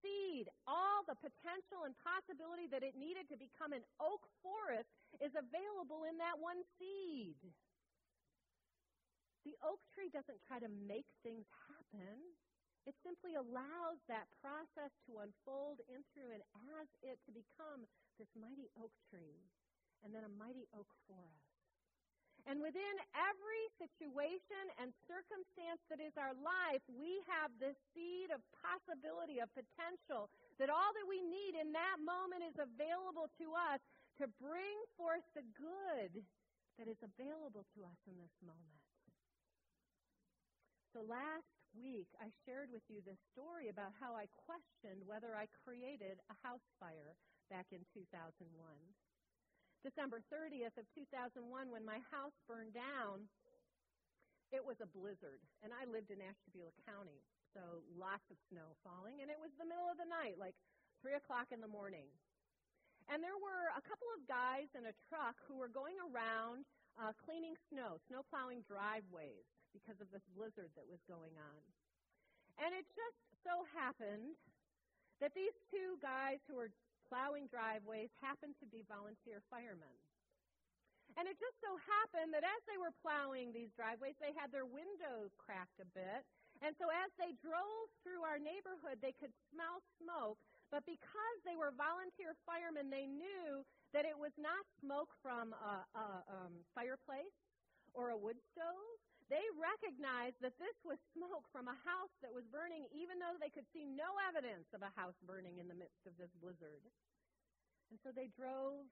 seed. 0.00 0.48
All 0.64 1.04
the 1.04 1.16
potential 1.20 1.84
and 1.84 1.92
possibility 2.00 2.64
that 2.72 2.80
it 2.80 2.96
needed 2.96 3.28
to 3.32 3.36
become 3.36 3.76
an 3.76 3.84
oak 4.00 4.24
forest 4.40 4.88
is 5.20 5.36
available 5.36 6.08
in 6.08 6.16
that 6.20 6.40
one 6.40 6.64
seed. 6.80 7.36
The 9.44 9.56
oak 9.60 9.80
tree 9.92 10.08
doesn't 10.08 10.40
try 10.48 10.56
to 10.56 10.72
make 10.88 11.08
things 11.20 11.44
happen. 11.68 12.16
It 12.84 12.94
simply 13.00 13.34
allows 13.34 13.98
that 14.12 14.28
process 14.44 14.92
to 15.08 15.24
unfold 15.24 15.80
in 15.88 16.04
through 16.12 16.36
and 16.36 16.44
as 16.76 16.88
it 17.00 17.16
to 17.24 17.32
become 17.32 17.88
this 18.20 18.28
mighty 18.36 18.68
oak 18.76 18.92
tree 19.08 19.40
and 20.04 20.12
then 20.12 20.28
a 20.28 20.32
mighty 20.36 20.68
oak 20.76 20.88
forest. 21.08 21.54
And 22.44 22.60
within 22.60 22.96
every 23.16 23.64
situation 23.80 24.68
and 24.76 24.92
circumstance 25.08 25.80
that 25.88 25.96
is 25.96 26.12
our 26.20 26.36
life, 26.44 26.84
we 26.92 27.24
have 27.24 27.48
this 27.56 27.72
seed 27.96 28.28
of 28.28 28.44
possibility, 28.60 29.40
of 29.40 29.48
potential, 29.56 30.28
that 30.60 30.68
all 30.68 30.92
that 30.92 31.08
we 31.08 31.24
need 31.24 31.56
in 31.56 31.72
that 31.72 32.04
moment 32.04 32.44
is 32.44 32.60
available 32.60 33.32
to 33.40 33.56
us 33.56 33.80
to 34.20 34.28
bring 34.36 34.76
forth 35.00 35.24
the 35.32 35.46
good 35.56 36.20
that 36.76 36.84
is 36.84 37.00
available 37.00 37.64
to 37.72 37.80
us 37.88 37.96
in 38.04 38.20
this 38.20 38.36
moment. 38.44 38.84
So 40.94 41.02
last 41.10 41.50
week, 41.74 42.06
I 42.22 42.30
shared 42.46 42.70
with 42.70 42.86
you 42.86 43.02
this 43.02 43.18
story 43.34 43.66
about 43.66 43.98
how 43.98 44.14
I 44.14 44.30
questioned 44.46 45.02
whether 45.10 45.34
I 45.34 45.50
created 45.66 46.22
a 46.30 46.38
house 46.46 46.62
fire 46.78 47.18
back 47.50 47.66
in 47.74 47.82
2001. 47.90 48.46
December 49.82 50.22
30th 50.30 50.78
of 50.78 50.86
2001, 50.94 51.42
when 51.74 51.82
my 51.82 51.98
house 52.14 52.38
burned 52.46 52.78
down, 52.78 53.26
it 54.54 54.62
was 54.62 54.78
a 54.78 54.86
blizzard, 54.94 55.42
and 55.66 55.74
I 55.74 55.82
lived 55.82 56.14
in 56.14 56.22
Ashtabula 56.22 56.70
County, 56.86 57.18
so 57.50 57.82
lots 57.98 58.30
of 58.30 58.38
snow 58.46 58.78
falling, 58.86 59.18
and 59.18 59.26
it 59.26 59.42
was 59.42 59.50
the 59.58 59.66
middle 59.66 59.90
of 59.90 59.98
the 59.98 60.06
night, 60.06 60.38
like 60.38 60.54
3 61.02 61.18
o'clock 61.18 61.50
in 61.50 61.58
the 61.58 61.66
morning. 61.66 62.06
And 63.10 63.18
there 63.18 63.34
were 63.42 63.74
a 63.74 63.82
couple 63.82 64.06
of 64.14 64.30
guys 64.30 64.70
in 64.78 64.86
a 64.86 64.94
truck 65.10 65.42
who 65.50 65.58
were 65.58 65.74
going 65.74 65.98
around 65.98 66.62
uh, 66.94 67.10
cleaning 67.18 67.58
snow, 67.66 67.98
snow 68.06 68.22
plowing 68.30 68.62
driveways 68.62 69.42
because 69.74 69.98
of 69.98 70.08
this 70.14 70.22
blizzard 70.32 70.70
that 70.78 70.86
was 70.86 71.02
going 71.10 71.34
on. 71.34 71.60
And 72.62 72.70
it 72.70 72.86
just 72.94 73.18
so 73.42 73.66
happened 73.74 74.38
that 75.18 75.34
these 75.34 75.54
two 75.68 75.98
guys 75.98 76.38
who 76.46 76.54
were 76.54 76.70
plowing 77.10 77.50
driveways 77.50 78.14
happened 78.22 78.54
to 78.62 78.66
be 78.70 78.86
volunteer 78.86 79.42
firemen. 79.50 79.92
And 81.18 81.26
it 81.26 81.38
just 81.38 81.58
so 81.62 81.74
happened 81.78 82.34
that 82.34 82.42
as 82.42 82.62
they 82.66 82.78
were 82.78 82.94
plowing 83.02 83.54
these 83.54 83.70
driveways, 83.74 84.18
they 84.18 84.34
had 84.34 84.50
their 84.50 84.66
window 84.66 85.30
cracked 85.38 85.78
a 85.82 85.86
bit. 85.94 86.22
And 86.62 86.74
so 86.78 86.90
as 86.90 87.10
they 87.18 87.34
drove 87.38 87.86
through 88.02 88.22
our 88.26 88.38
neighborhood, 88.38 88.98
they 89.02 89.14
could 89.14 89.34
smell 89.50 89.82
smoke 89.98 90.38
but 90.74 90.82
because 90.90 91.38
they 91.46 91.54
were 91.54 91.70
volunteer 91.70 92.34
firemen, 92.42 92.90
they 92.90 93.06
knew 93.06 93.62
that 93.94 94.02
it 94.02 94.18
was 94.18 94.34
not 94.34 94.66
smoke 94.82 95.14
from 95.22 95.54
a, 95.54 95.86
a 95.94 96.06
um, 96.26 96.66
fireplace 96.74 97.30
or 97.94 98.10
a 98.10 98.18
wood 98.18 98.42
stove. 98.50 98.98
They 99.32 99.44
recognized 99.56 100.36
that 100.44 100.60
this 100.60 100.76
was 100.84 101.00
smoke 101.16 101.48
from 101.48 101.64
a 101.64 101.78
house 101.88 102.12
that 102.20 102.32
was 102.32 102.44
burning, 102.52 102.84
even 102.92 103.16
though 103.16 103.40
they 103.40 103.48
could 103.48 103.64
see 103.72 103.88
no 103.88 104.20
evidence 104.28 104.68
of 104.76 104.84
a 104.84 104.92
house 104.92 105.16
burning 105.24 105.56
in 105.56 105.68
the 105.68 105.76
midst 105.76 106.04
of 106.04 106.12
this 106.20 106.32
blizzard. 106.36 106.84
And 107.88 107.96
so 108.04 108.12
they 108.12 108.28
drove 108.36 108.84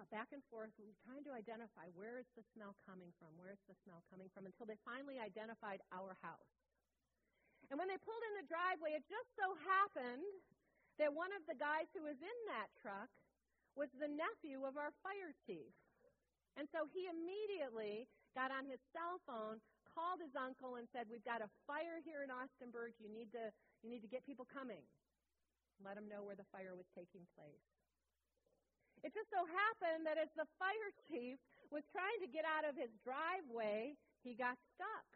uh, 0.00 0.08
back 0.10 0.34
and 0.34 0.42
forth, 0.50 0.74
trying 1.06 1.22
to 1.28 1.34
identify 1.36 1.86
where 1.94 2.18
is 2.18 2.26
the 2.34 2.42
smell 2.56 2.74
coming 2.88 3.14
from, 3.22 3.30
where 3.38 3.54
is 3.54 3.62
the 3.70 3.78
smell 3.86 4.02
coming 4.10 4.32
from, 4.34 4.50
until 4.50 4.66
they 4.66 4.80
finally 4.82 5.22
identified 5.22 5.78
our 5.94 6.18
house. 6.26 6.52
And 7.70 7.78
when 7.78 7.86
they 7.86 8.00
pulled 8.02 8.24
in 8.32 8.42
the 8.42 8.50
driveway, 8.50 8.98
it 8.98 9.06
just 9.06 9.30
so 9.38 9.54
happened 9.62 10.26
that 10.98 11.14
one 11.14 11.30
of 11.38 11.46
the 11.46 11.56
guys 11.56 11.88
who 11.94 12.04
was 12.04 12.18
in 12.18 12.38
that 12.50 12.68
truck 12.82 13.08
was 13.78 13.88
the 13.96 14.10
nephew 14.10 14.66
of 14.66 14.76
our 14.76 14.92
fire 15.00 15.32
chief. 15.46 15.72
And 16.58 16.68
so 16.68 16.84
he 16.92 17.08
immediately 17.08 18.10
got 18.34 18.50
on 18.50 18.64
his 18.66 18.80
cell 18.92 19.20
phone, 19.24 19.60
called 19.92 20.20
his 20.20 20.34
uncle, 20.36 20.76
and 20.76 20.88
said, 20.90 21.08
"We've 21.08 21.24
got 21.24 21.40
a 21.44 21.50
fire 21.68 22.00
here 22.04 22.24
in 22.24 22.30
Austinburg. 22.32 22.96
You 22.98 23.08
need 23.08 23.32
to 23.32 23.52
you 23.84 23.88
need 23.88 24.02
to 24.02 24.10
get 24.10 24.24
people 24.24 24.46
coming. 24.48 24.82
Let 25.82 25.96
them 25.96 26.08
know 26.08 26.22
where 26.22 26.36
the 26.36 26.48
fire 26.52 26.74
was 26.74 26.88
taking 26.94 27.26
place." 27.36 27.66
It 29.02 29.10
just 29.10 29.30
so 29.34 29.42
happened 29.50 30.06
that 30.06 30.16
as 30.16 30.30
the 30.38 30.46
fire 30.62 30.90
chief 31.10 31.38
was 31.74 31.82
trying 31.90 32.20
to 32.22 32.28
get 32.30 32.46
out 32.46 32.62
of 32.62 32.78
his 32.78 32.90
driveway, 33.02 33.98
he 34.22 34.34
got 34.38 34.54
stuck. 34.76 35.08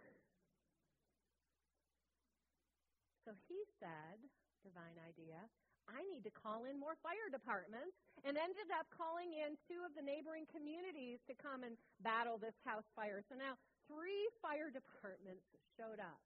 So 3.26 3.34
he 3.50 3.58
said, 3.82 4.22
divine 4.62 4.98
idea, 5.02 5.50
I 5.86 6.02
need 6.10 6.26
to 6.26 6.34
call 6.34 6.66
in 6.66 6.78
more 6.78 6.98
fire 7.02 7.30
departments 7.30 7.94
and 8.26 8.34
ended 8.34 8.70
up 8.74 8.90
calling 8.90 9.30
in 9.38 9.54
two 9.70 9.86
of 9.86 9.94
the 9.94 10.02
neighboring 10.02 10.46
communities 10.50 11.22
to 11.30 11.34
come 11.38 11.62
and 11.62 11.78
battle 12.02 12.38
this 12.38 12.58
house 12.66 12.86
fire. 12.98 13.22
So 13.26 13.38
now 13.38 13.54
three 13.86 14.26
fire 14.42 14.70
departments 14.74 15.46
showed 15.78 16.02
up. 16.02 16.22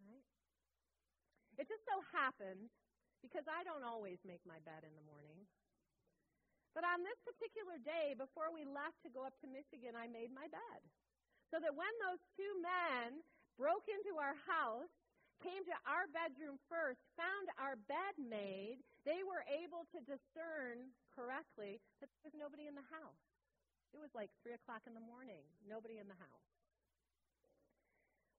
Right? 0.00 0.24
It 1.60 1.68
just 1.68 1.84
so 1.84 2.00
happened, 2.12 2.68
because 3.24 3.48
I 3.48 3.64
don't 3.64 3.84
always 3.84 4.20
make 4.24 4.44
my 4.44 4.60
bed 4.64 4.84
in 4.84 4.92
the 4.92 5.04
morning, 5.08 5.48
but 6.76 6.84
on 6.84 7.00
this 7.00 7.16
particular 7.24 7.80
day, 7.80 8.12
before 8.12 8.52
we 8.52 8.68
left 8.68 9.00
to 9.08 9.08
go 9.08 9.24
up 9.24 9.32
to 9.40 9.48
Michigan, 9.48 9.96
I 9.96 10.12
made 10.12 10.28
my 10.28 10.44
bed. 10.52 10.80
So 11.48 11.56
that 11.56 11.72
when 11.72 11.88
those 12.04 12.20
two 12.36 12.52
men 12.60 13.24
broke 13.56 13.88
into 13.88 14.20
our 14.20 14.36
house 14.44 14.92
came 15.42 15.62
to 15.68 15.76
our 15.84 16.08
bedroom 16.10 16.56
first, 16.68 17.00
found 17.16 17.50
our 17.60 17.76
bed 17.88 18.14
made, 18.16 18.80
they 19.04 19.22
were 19.22 19.44
able 19.48 19.84
to 19.92 20.00
discern 20.04 20.92
correctly 21.12 21.80
that 22.00 22.08
there 22.08 22.24
was 22.24 22.36
nobody 22.36 22.66
in 22.68 22.74
the 22.74 22.88
house. 22.88 23.24
It 23.92 24.00
was 24.00 24.12
like 24.12 24.32
3 24.44 24.56
o'clock 24.56 24.84
in 24.84 24.92
the 24.92 25.04
morning, 25.04 25.44
nobody 25.64 25.96
in 26.00 26.08
the 26.08 26.18
house. 26.18 26.50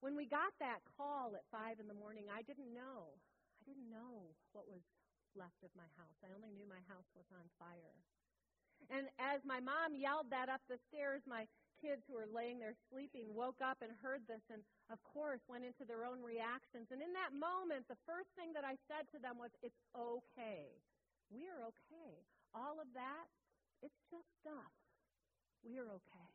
When 0.01 0.13
we 0.13 0.29
got 0.29 0.53
that 0.61 0.85
call 0.85 1.33
at 1.33 1.45
5 1.49 1.81
in 1.81 1.89
the 1.89 1.97
morning, 1.97 2.29
I 2.29 2.45
didn't 2.45 2.69
know. 2.69 3.17
I 3.57 3.63
didn't 3.65 3.89
know 3.89 4.37
what 4.53 4.69
was 4.69 4.85
left 5.33 5.57
of 5.65 5.73
my 5.73 5.89
house. 5.97 6.17
I 6.21 6.33
only 6.33 6.53
knew 6.53 6.69
my 6.69 6.81
house 6.85 7.09
was 7.17 7.25
on 7.33 7.45
fire. 7.57 7.97
And 8.93 9.09
as 9.17 9.41
my 9.41 9.57
mom 9.57 9.97
yelled 9.97 10.29
that 10.29 10.49
up 10.53 10.61
the 10.69 10.77
stairs, 10.89 11.25
my 11.25 11.49
kids 11.81 12.03
who 12.05 12.17
were 12.17 12.29
laying 12.29 12.59
there 12.59 12.75
sleeping 12.89 13.29
woke 13.33 13.61
up 13.61 13.79
and 13.81 13.93
heard 14.01 14.25
this 14.25 14.43
and, 14.49 14.61
of 14.89 14.99
course, 15.05 15.41
went 15.47 15.65
into 15.65 15.85
their 15.85 16.03
own 16.03 16.21
reactions. 16.21 16.89
And 16.89 17.01
in 17.01 17.13
that 17.13 17.33
moment, 17.33 17.87
the 17.87 17.99
first 18.05 18.29
thing 18.33 18.51
that 18.53 18.65
I 18.65 18.75
said 18.89 19.07
to 19.13 19.19
them 19.21 19.37
was, 19.37 19.53
It's 19.61 19.79
okay. 19.93 20.73
We 21.29 21.47
are 21.51 21.61
okay. 21.69 22.23
all 22.55 22.79
of 22.79 22.87
that, 22.95 23.27
it's 23.83 23.99
just 24.09 24.25
stuff. 24.41 24.73
We 25.61 25.77
are 25.77 25.89
okay. 25.91 26.31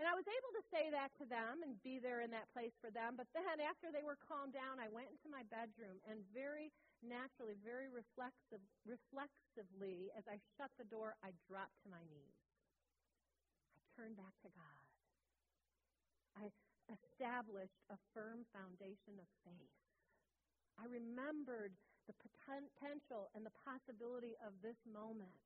And 0.00 0.08
I 0.10 0.18
was 0.18 0.26
able 0.26 0.52
to 0.58 0.64
say 0.72 0.90
that 0.90 1.14
to 1.22 1.28
them 1.28 1.62
and 1.62 1.78
be 1.86 2.02
there 2.02 2.24
in 2.26 2.32
that 2.34 2.50
place 2.50 2.74
for 2.82 2.90
them. 2.90 3.14
But 3.14 3.30
then, 3.36 3.62
after 3.62 3.92
they 3.92 4.02
were 4.02 4.18
calmed 4.18 4.50
down, 4.56 4.82
I 4.82 4.90
went 4.90 5.14
into 5.14 5.30
my 5.30 5.46
bedroom 5.46 6.02
and 6.08 6.24
very 6.34 6.74
naturally, 7.04 7.54
very 7.62 7.86
reflexive, 7.86 8.62
reflexively, 8.82 10.10
as 10.18 10.26
I 10.26 10.42
shut 10.56 10.74
the 10.74 10.88
door, 10.88 11.14
I 11.22 11.30
dropped 11.46 11.78
to 11.86 11.92
my 11.92 12.02
knees. 12.10 12.51
I 13.92 14.00
turned 14.00 14.16
back 14.16 14.32
to 14.42 14.50
God. 14.56 14.84
I 16.40 16.48
established 16.88 17.84
a 17.92 18.00
firm 18.16 18.48
foundation 18.56 19.20
of 19.20 19.28
faith. 19.44 19.76
I 20.80 20.88
remembered 20.88 21.76
the 22.08 22.16
potential 22.16 23.28
and 23.36 23.44
the 23.44 23.52
possibility 23.62 24.32
of 24.40 24.56
this 24.64 24.80
moment. 24.88 25.36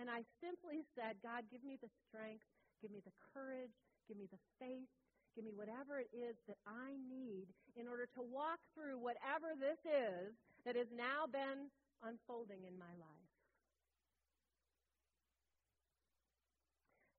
And 0.00 0.08
I 0.08 0.24
simply 0.40 0.88
said, 0.96 1.20
God, 1.20 1.44
give 1.52 1.60
me 1.62 1.76
the 1.76 1.92
strength 2.08 2.48
Give 2.80 2.90
me 2.90 3.04
the 3.04 3.12
courage. 3.32 3.76
Give 4.08 4.16
me 4.16 4.26
the 4.32 4.40
faith. 4.56 4.88
Give 5.36 5.44
me 5.44 5.52
whatever 5.54 6.00
it 6.00 6.10
is 6.16 6.34
that 6.48 6.56
I 6.66 6.96
need 6.96 7.46
in 7.76 7.86
order 7.86 8.08
to 8.16 8.22
walk 8.24 8.58
through 8.74 8.98
whatever 8.98 9.54
this 9.54 9.78
is 9.84 10.34
that 10.64 10.74
has 10.74 10.88
now 10.90 11.28
been 11.30 11.70
unfolding 12.02 12.64
in 12.66 12.74
my 12.80 12.90
life. 12.98 13.19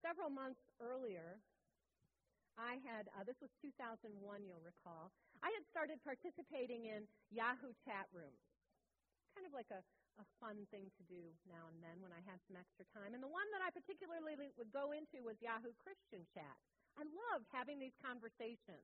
Several 0.01 0.34
months 0.34 0.65
earlier, 0.81 1.38
I 2.58 2.81
had, 2.81 3.08
uh, 3.13 3.22
this 3.24 3.38
was 3.38 3.53
2001, 3.62 4.10
you'll 4.41 4.65
recall, 4.65 5.13
I 5.46 5.53
had 5.53 5.65
started 5.70 6.01
participating 6.01 6.89
in 6.89 7.05
Yahoo 7.29 7.74
chat 7.86 8.10
rooms. 8.10 8.41
Kind 9.38 9.46
of 9.46 9.53
like 9.53 9.70
a, 9.70 9.81
a 10.20 10.25
fun 10.41 10.65
thing 10.74 10.89
to 11.00 11.03
do 11.08 11.22
now 11.48 11.70
and 11.72 11.79
then 11.79 12.01
when 12.01 12.12
I 12.12 12.20
had 12.25 12.41
some 12.50 12.58
extra 12.58 12.84
time. 12.91 13.13
And 13.13 13.24
the 13.24 13.31
one 13.31 13.48
that 13.55 13.63
I 13.63 13.70
particularly 13.72 14.36
would 14.36 14.74
go 14.74 14.91
into 14.91 15.24
was 15.24 15.39
Yahoo 15.39 15.72
Christian 15.79 16.25
Chat. 16.34 16.58
I 17.00 17.08
loved 17.08 17.48
having 17.53 17.79
these 17.79 17.96
conversations. 18.03 18.84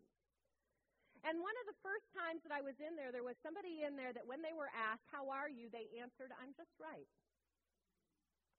And 1.25 1.41
one 1.41 1.57
of 1.59 1.65
the 1.67 1.77
first 1.81 2.07
times 2.13 2.45
that 2.45 2.53
I 2.53 2.61
was 2.61 2.77
in 2.77 2.93
there, 2.93 3.09
there 3.09 3.25
was 3.25 3.35
somebody 3.41 3.83
in 3.83 3.97
there 3.97 4.13
that 4.13 4.23
when 4.29 4.45
they 4.45 4.53
were 4.53 4.69
asked, 4.71 5.09
How 5.09 5.27
are 5.33 5.49
you? 5.49 5.67
they 5.67 5.89
answered, 5.97 6.29
I'm 6.37 6.53
just 6.53 6.71
right. 6.77 7.09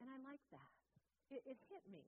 And 0.02 0.10
I 0.10 0.18
liked 0.26 0.44
that. 0.50 0.72
It, 1.30 1.42
it 1.46 1.58
hit 1.70 1.84
me, 1.88 2.02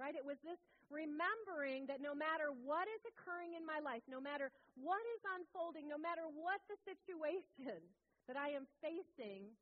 right? 0.00 0.16
It 0.16 0.24
was 0.24 0.40
this 0.40 0.56
remembering 0.88 1.84
that 1.92 2.00
no 2.00 2.16
matter 2.16 2.56
what 2.64 2.88
is 2.88 3.04
occurring 3.04 3.52
in 3.52 3.68
my 3.68 3.84
life, 3.84 4.00
no 4.08 4.16
matter 4.16 4.48
what 4.80 5.04
is 5.12 5.22
unfolding, 5.36 5.84
no 5.84 6.00
matter 6.00 6.24
what 6.24 6.64
the 6.72 6.80
situation 6.88 7.84
that 8.26 8.40
I 8.40 8.56
am 8.56 8.64
facing, 8.80 9.52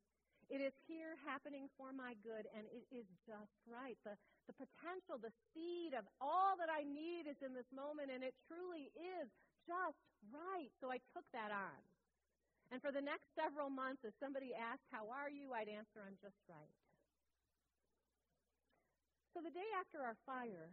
it 0.49 0.63
is 0.63 0.73
here 0.89 1.19
happening 1.29 1.69
for 1.77 1.93
my 1.93 2.17
good, 2.25 2.49
and 2.57 2.65
it 2.73 2.87
is 2.89 3.05
just 3.29 3.53
right. 3.69 3.99
The, 4.07 4.17
the 4.49 4.57
potential, 4.57 5.21
the 5.21 5.35
seed 5.53 5.93
of 5.93 6.09
all 6.25 6.57
that 6.57 6.73
I 6.73 6.87
need 6.89 7.29
is 7.29 7.37
in 7.45 7.53
this 7.53 7.69
moment, 7.69 8.09
and 8.09 8.25
it 8.25 8.33
truly 8.49 8.89
is 8.97 9.29
just 9.69 10.01
right. 10.33 10.73
So 10.81 10.89
I 10.89 11.05
took 11.13 11.29
that 11.37 11.53
on. 11.53 11.81
And 12.73 12.81
for 12.81 12.89
the 12.89 13.05
next 13.05 13.29
several 13.37 13.69
months, 13.69 14.09
if 14.09 14.17
somebody 14.17 14.57
asked, 14.57 14.89
How 14.89 15.13
are 15.13 15.29
you? 15.29 15.53
I'd 15.53 15.69
answer, 15.69 16.01
I'm 16.01 16.17
just 16.25 16.41
right. 16.49 16.73
So 19.37 19.45
the 19.45 19.53
day 19.53 19.69
after 19.77 20.01
our 20.01 20.17
fire, 20.25 20.73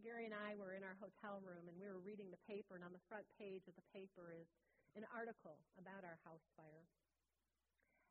Gary 0.00 0.24
and 0.24 0.36
I 0.36 0.56
were 0.56 0.72
in 0.72 0.84
our 0.84 0.96
hotel 0.96 1.44
room 1.44 1.68
and 1.68 1.76
we 1.76 1.88
were 1.88 2.00
reading 2.00 2.32
the 2.32 2.40
paper, 2.48 2.76
and 2.76 2.84
on 2.84 2.96
the 2.96 3.06
front 3.08 3.28
page 3.36 3.68
of 3.68 3.76
the 3.76 3.86
paper 3.92 4.32
is 4.32 4.48
an 4.96 5.04
article 5.12 5.60
about 5.76 6.02
our 6.02 6.16
house 6.24 6.44
fire. 6.56 6.88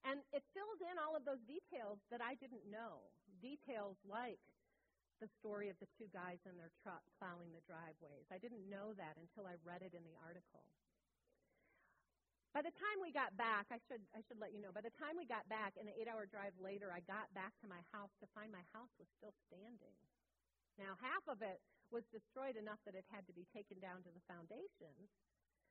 And 0.05 0.21
it 0.29 0.45
fills 0.53 0.79
in 0.85 1.01
all 1.01 1.17
of 1.17 1.25
those 1.25 1.41
details 1.49 1.97
that 2.13 2.21
I 2.21 2.37
didn't 2.37 2.69
know. 2.69 3.09
Details 3.41 3.97
like 4.05 4.37
the 5.17 5.31
story 5.41 5.73
of 5.73 5.81
the 5.81 5.89
two 5.97 6.05
guys 6.13 6.37
in 6.45 6.53
their 6.61 6.69
truck 6.85 7.01
plowing 7.17 7.49
the 7.49 7.65
driveways. 7.65 8.29
I 8.29 8.37
didn't 8.37 8.69
know 8.69 8.93
that 9.01 9.17
until 9.17 9.49
I 9.49 9.57
read 9.65 9.81
it 9.81 9.97
in 9.97 10.05
the 10.05 10.13
article. 10.21 10.69
By 12.55 12.63
the 12.63 12.71
time 12.71 13.03
we 13.03 13.11
got 13.11 13.35
back, 13.35 13.67
I 13.67 13.83
should, 13.83 13.99
I 14.15 14.23
should 14.23 14.39
let 14.39 14.55
you 14.55 14.63
know, 14.63 14.71
by 14.71 14.79
the 14.79 14.95
time 14.95 15.19
we 15.19 15.27
got 15.27 15.43
back, 15.51 15.75
an 15.75 15.91
eight 15.91 16.07
hour 16.07 16.23
drive 16.23 16.55
later, 16.55 16.87
I 16.87 17.03
got 17.03 17.27
back 17.35 17.51
to 17.59 17.67
my 17.67 17.83
house 17.91 18.15
to 18.23 18.31
find 18.31 18.47
my 18.47 18.63
house 18.71 18.95
was 18.95 19.11
still 19.19 19.35
standing. 19.51 19.99
Now, 20.79 20.95
half 21.03 21.27
of 21.27 21.43
it 21.43 21.59
was 21.91 22.07
destroyed 22.15 22.55
enough 22.55 22.79
that 22.87 22.95
it 22.95 23.03
had 23.11 23.27
to 23.27 23.35
be 23.35 23.43
taken 23.51 23.83
down 23.83 24.07
to 24.07 24.11
the 24.15 24.23
foundations, 24.23 25.11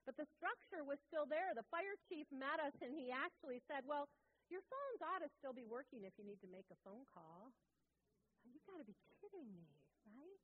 but 0.04 0.20
the 0.20 0.28
structure 0.36 0.84
was 0.84 1.00
still 1.08 1.24
there. 1.24 1.56
The 1.56 1.64
fire 1.72 1.96
chief 2.04 2.28
met 2.28 2.60
us 2.60 2.76
and 2.84 2.92
he 2.92 3.08
actually 3.08 3.64
said, 3.64 3.88
Well, 3.88 4.04
your 4.52 4.60
phones 4.68 5.00
ought 5.00 5.24
to 5.24 5.32
still 5.40 5.56
be 5.56 5.64
working 5.64 6.04
if 6.04 6.12
you 6.20 6.28
need 6.28 6.44
to 6.44 6.50
make 6.52 6.68
a 6.68 6.76
phone 6.84 7.08
call. 7.16 7.56
You've 8.44 8.68
got 8.68 8.76
to 8.76 8.84
be 8.84 9.00
kidding 9.24 9.48
me, 9.56 9.72
right? 10.04 10.40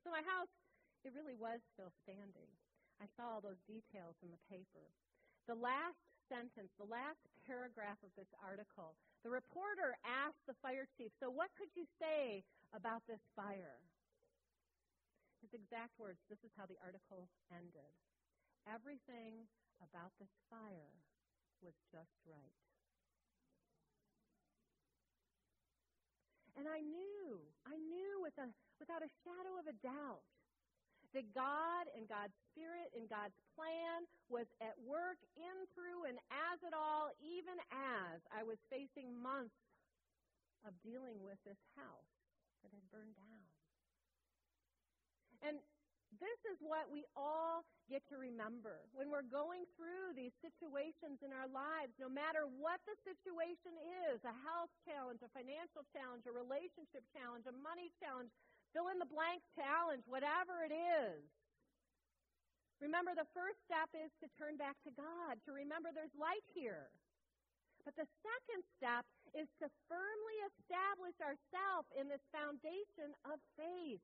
So 0.00 0.08
my 0.08 0.24
house, 0.24 0.48
it 1.04 1.12
really 1.12 1.36
was 1.36 1.60
still 1.76 1.92
standing. 2.08 2.48
I 3.00 3.08
saw 3.16 3.32
all 3.32 3.40
those 3.40 3.60
details 3.64 4.20
in 4.20 4.28
the 4.28 4.44
paper. 4.52 4.92
The 5.48 5.56
last 5.56 5.96
sentence, 6.28 6.68
the 6.76 6.86
last 6.86 7.24
paragraph 7.48 7.96
of 8.04 8.12
this 8.14 8.28
article, 8.44 8.94
the 9.24 9.32
reporter 9.32 9.96
asked 10.04 10.44
the 10.44 10.54
fire 10.60 10.84
chief, 10.94 11.08
So 11.16 11.32
what 11.32 11.48
could 11.56 11.72
you 11.72 11.88
say 11.96 12.44
about 12.76 13.00
this 13.08 13.24
fire? 13.32 13.80
His 15.40 15.56
exact 15.56 15.96
words, 15.96 16.20
this 16.28 16.44
is 16.44 16.52
how 16.60 16.68
the 16.68 16.76
article 16.84 17.32
ended. 17.48 17.96
Everything 18.68 19.48
about 19.80 20.12
this 20.20 20.30
fire 20.52 20.92
was 21.64 21.72
just 21.88 22.12
right. 22.28 22.60
And 26.60 26.68
I 26.68 26.84
knew, 26.84 27.40
I 27.64 27.80
knew 27.80 28.20
with 28.20 28.36
a, 28.36 28.52
without 28.76 29.00
a 29.00 29.08
shadow 29.24 29.56
of 29.56 29.64
a 29.64 29.76
doubt 29.80 30.28
that 31.14 31.26
God 31.34 31.90
and 31.96 32.06
God's 32.06 32.34
Spirit 32.50 32.94
and 32.94 33.10
God's 33.10 33.36
plan 33.58 34.06
was 34.30 34.46
at 34.62 34.78
work 34.82 35.18
in, 35.34 35.56
through, 35.74 36.06
and 36.06 36.18
as 36.30 36.58
it 36.62 36.74
all, 36.74 37.10
even 37.18 37.58
as 37.74 38.22
I 38.30 38.46
was 38.46 38.58
facing 38.70 39.10
months 39.18 39.56
of 40.62 40.76
dealing 40.84 41.18
with 41.24 41.40
this 41.42 41.58
house 41.74 42.14
that 42.62 42.70
had 42.70 42.84
burned 42.92 43.16
down. 43.16 43.42
And 45.40 45.56
this 46.18 46.40
is 46.52 46.58
what 46.60 46.90
we 46.90 47.06
all 47.14 47.62
get 47.88 48.02
to 48.10 48.18
remember 48.18 48.82
when 48.90 49.08
we're 49.08 49.26
going 49.26 49.62
through 49.78 50.12
these 50.18 50.34
situations 50.42 51.22
in 51.22 51.30
our 51.30 51.46
lives, 51.48 51.94
no 52.02 52.10
matter 52.10 52.50
what 52.58 52.82
the 52.84 52.98
situation 53.06 53.74
is 54.10 54.18
a 54.26 54.34
health 54.44 54.74
challenge, 54.82 55.22
a 55.22 55.30
financial 55.30 55.86
challenge, 55.94 56.26
a 56.26 56.34
relationship 56.34 57.06
challenge, 57.14 57.46
a 57.46 57.54
money 57.62 57.94
challenge, 58.02 58.30
fill 58.72 58.88
in 58.88 58.98
the 58.98 59.08
blank 59.08 59.42
challenge, 59.54 60.06
whatever 60.06 60.62
it 60.62 60.74
is. 60.74 61.22
Remember, 62.80 63.12
the 63.12 63.28
first 63.36 63.60
step 63.68 63.92
is 63.92 64.08
to 64.24 64.26
turn 64.40 64.56
back 64.56 64.80
to 64.88 64.92
God, 64.96 65.36
to 65.44 65.52
remember 65.52 65.92
there's 65.92 66.14
light 66.16 66.44
here. 66.56 66.88
But 67.84 67.96
the 67.96 68.08
second 68.24 68.64
step 68.76 69.04
is 69.36 69.48
to 69.60 69.68
firmly 69.88 70.36
establish 70.52 71.16
ourselves 71.20 71.88
in 71.96 72.08
this 72.08 72.24
foundation 72.32 73.12
of 73.28 73.40
faith 73.56 74.00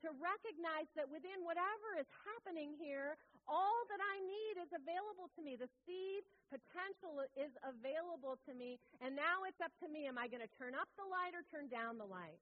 to 0.00 0.08
recognize 0.16 0.88
that 0.96 1.08
within 1.12 1.44
whatever 1.44 2.00
is 2.00 2.08
happening 2.24 2.72
here, 2.80 3.20
all 3.44 3.84
that 3.92 4.00
I 4.00 4.16
need 4.24 4.54
is 4.64 4.72
available 4.72 5.28
to 5.36 5.40
me. 5.44 5.60
The 5.60 5.68
seed 5.84 6.24
potential 6.48 7.20
is 7.36 7.52
available 7.60 8.40
to 8.48 8.52
me. 8.56 8.80
And 9.04 9.12
now 9.12 9.44
it's 9.44 9.60
up 9.60 9.72
to 9.84 9.88
me. 9.92 10.08
Am 10.08 10.16
I 10.16 10.28
going 10.28 10.44
to 10.44 10.52
turn 10.56 10.72
up 10.72 10.88
the 10.96 11.04
light 11.04 11.36
or 11.36 11.44
turn 11.52 11.68
down 11.68 12.00
the 12.00 12.08
light? 12.08 12.40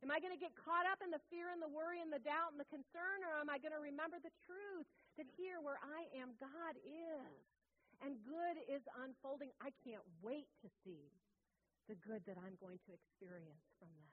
Am 0.00 0.08
I 0.08 0.16
going 0.18 0.32
to 0.32 0.40
get 0.40 0.56
caught 0.56 0.88
up 0.88 1.04
in 1.04 1.12
the 1.12 1.20
fear 1.28 1.52
and 1.52 1.60
the 1.60 1.68
worry 1.68 2.00
and 2.00 2.08
the 2.08 2.22
doubt 2.24 2.56
and 2.56 2.60
the 2.60 2.68
concern, 2.72 3.20
or 3.24 3.36
am 3.36 3.52
I 3.52 3.60
going 3.60 3.76
to 3.76 3.82
remember 3.84 4.16
the 4.16 4.32
truth 4.48 4.88
that 5.20 5.28
here 5.36 5.60
where 5.60 5.76
I 5.80 6.08
am, 6.16 6.32
God 6.40 6.74
is? 6.84 7.40
And 8.00 8.16
good 8.24 8.56
is 8.64 8.80
unfolding. 8.96 9.52
I 9.60 9.76
can't 9.84 10.04
wait 10.24 10.48
to 10.64 10.68
see 10.80 11.12
the 11.84 12.00
good 12.00 12.24
that 12.24 12.40
I'm 12.40 12.56
going 12.56 12.80
to 12.88 12.96
experience 12.96 13.68
from 13.76 13.92
that 13.92 14.10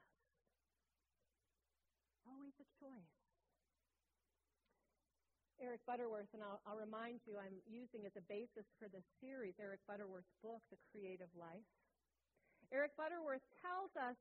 always 2.28 2.52
a 2.60 2.68
choice. 2.76 3.16
Eric 5.58 5.82
Butterworth, 5.90 6.30
and 6.36 6.44
I'll, 6.44 6.62
I'll, 6.62 6.78
remind 6.78 7.18
you, 7.26 7.34
I'm 7.34 7.58
using 7.66 8.06
as 8.06 8.14
a 8.14 8.22
basis 8.30 8.68
for 8.78 8.86
this 8.86 9.02
series 9.18 9.58
Eric 9.58 9.82
Butterworth's 9.90 10.30
book, 10.38 10.62
The 10.70 10.78
Creative 10.94 11.32
Life. 11.34 11.66
Eric 12.70 12.94
Butterworth 12.94 13.42
tells 13.58 13.90
us 13.98 14.14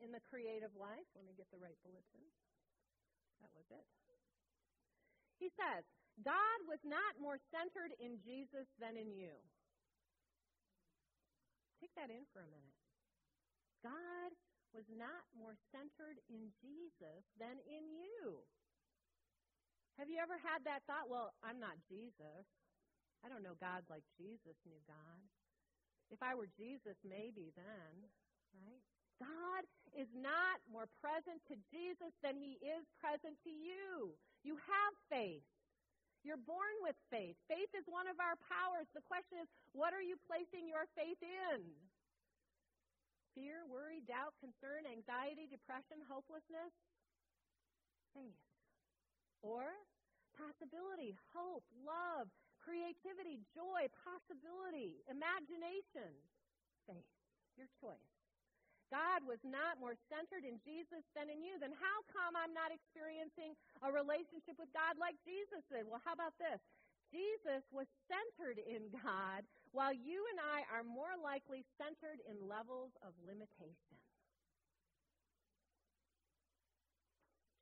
in 0.00 0.12
The 0.12 0.22
Creative 0.28 0.72
Life, 0.76 1.06
let 1.16 1.24
me 1.24 1.32
get 1.36 1.48
the 1.50 1.60
right 1.60 1.76
bulletin. 1.84 2.24
That 3.40 3.52
was 3.56 3.68
it. 3.72 3.86
He 5.36 5.52
says, 5.52 5.84
God 6.24 6.58
was 6.64 6.80
not 6.80 7.20
more 7.20 7.36
centered 7.52 7.92
in 8.00 8.16
Jesus 8.24 8.68
than 8.80 8.96
in 8.96 9.12
you. 9.12 9.36
Take 11.76 11.92
that 12.00 12.08
in 12.08 12.24
for 12.32 12.40
a 12.40 12.48
minute. 12.48 12.80
God 13.84 14.32
was 14.72 14.88
not 14.88 15.28
more 15.36 15.56
centered 15.72 16.20
in 16.32 16.48
Jesus 16.64 17.22
than 17.36 17.60
in 17.68 17.84
you. 17.92 18.40
Have 20.00 20.08
you 20.08 20.20
ever 20.20 20.36
had 20.40 20.64
that 20.64 20.84
thought? 20.88 21.08
Well, 21.08 21.36
I'm 21.44 21.60
not 21.60 21.76
Jesus. 21.88 22.44
I 23.24 23.28
don't 23.28 23.44
know 23.44 23.56
God 23.60 23.84
like 23.88 24.04
Jesus 24.16 24.56
knew 24.64 24.80
God. 24.88 25.20
If 26.08 26.20
I 26.24 26.36
were 26.36 26.48
Jesus, 26.52 26.96
maybe 27.04 27.52
then, 27.56 27.92
right? 28.56 28.84
God 29.20 29.62
is 29.96 30.08
not 30.12 30.60
more 30.68 30.88
present 31.00 31.40
to 31.48 31.56
Jesus 31.72 32.12
than 32.20 32.36
he 32.36 32.60
is 32.60 32.84
present 33.00 33.36
to 33.48 33.52
you. 33.52 34.12
You 34.44 34.60
have 34.60 34.92
faith. 35.08 35.44
You're 36.20 36.42
born 36.42 36.74
with 36.82 36.98
faith. 37.08 37.38
Faith 37.46 37.70
is 37.72 37.86
one 37.86 38.10
of 38.10 38.18
our 38.18 38.36
powers. 38.50 38.90
The 38.92 39.04
question 39.06 39.40
is, 39.40 39.48
what 39.72 39.94
are 39.94 40.02
you 40.02 40.18
placing 40.26 40.66
your 40.66 40.90
faith 40.98 41.22
in? 41.22 41.62
Fear, 43.38 43.68
worry, 43.70 44.02
doubt, 44.04 44.34
concern, 44.42 44.88
anxiety, 44.90 45.46
depression, 45.46 46.02
hopelessness? 46.08 46.72
Faith. 48.10 48.42
Or 49.44 49.70
possibility, 50.34 51.14
hope, 51.30 51.64
love, 51.84 52.26
creativity, 52.58 53.40
joy, 53.54 53.86
possibility, 54.02 54.98
imagination, 55.06 56.10
faith. 56.90 57.12
Your 57.54 57.70
choice. 57.80 58.15
God 58.92 59.26
was 59.26 59.42
not 59.42 59.82
more 59.82 59.98
centered 60.06 60.46
in 60.46 60.62
Jesus 60.62 61.02
than 61.12 61.26
in 61.26 61.42
you, 61.42 61.58
then 61.58 61.74
how 61.74 61.98
come 62.10 62.38
I'm 62.38 62.54
not 62.54 62.70
experiencing 62.70 63.58
a 63.82 63.90
relationship 63.90 64.56
with 64.56 64.70
God 64.70 64.96
like 64.96 65.18
Jesus 65.26 65.62
did? 65.68 65.86
Well, 65.86 66.02
how 66.04 66.14
about 66.14 66.38
this? 66.38 66.62
Jesus 67.10 67.62
was 67.70 67.86
centered 68.10 68.58
in 68.58 68.90
God, 68.90 69.46
while 69.70 69.94
you 69.94 70.26
and 70.34 70.40
I 70.42 70.66
are 70.70 70.82
more 70.82 71.14
likely 71.22 71.62
centered 71.78 72.18
in 72.26 72.34
levels 72.50 72.90
of 73.06 73.14
limitation. 73.22 73.98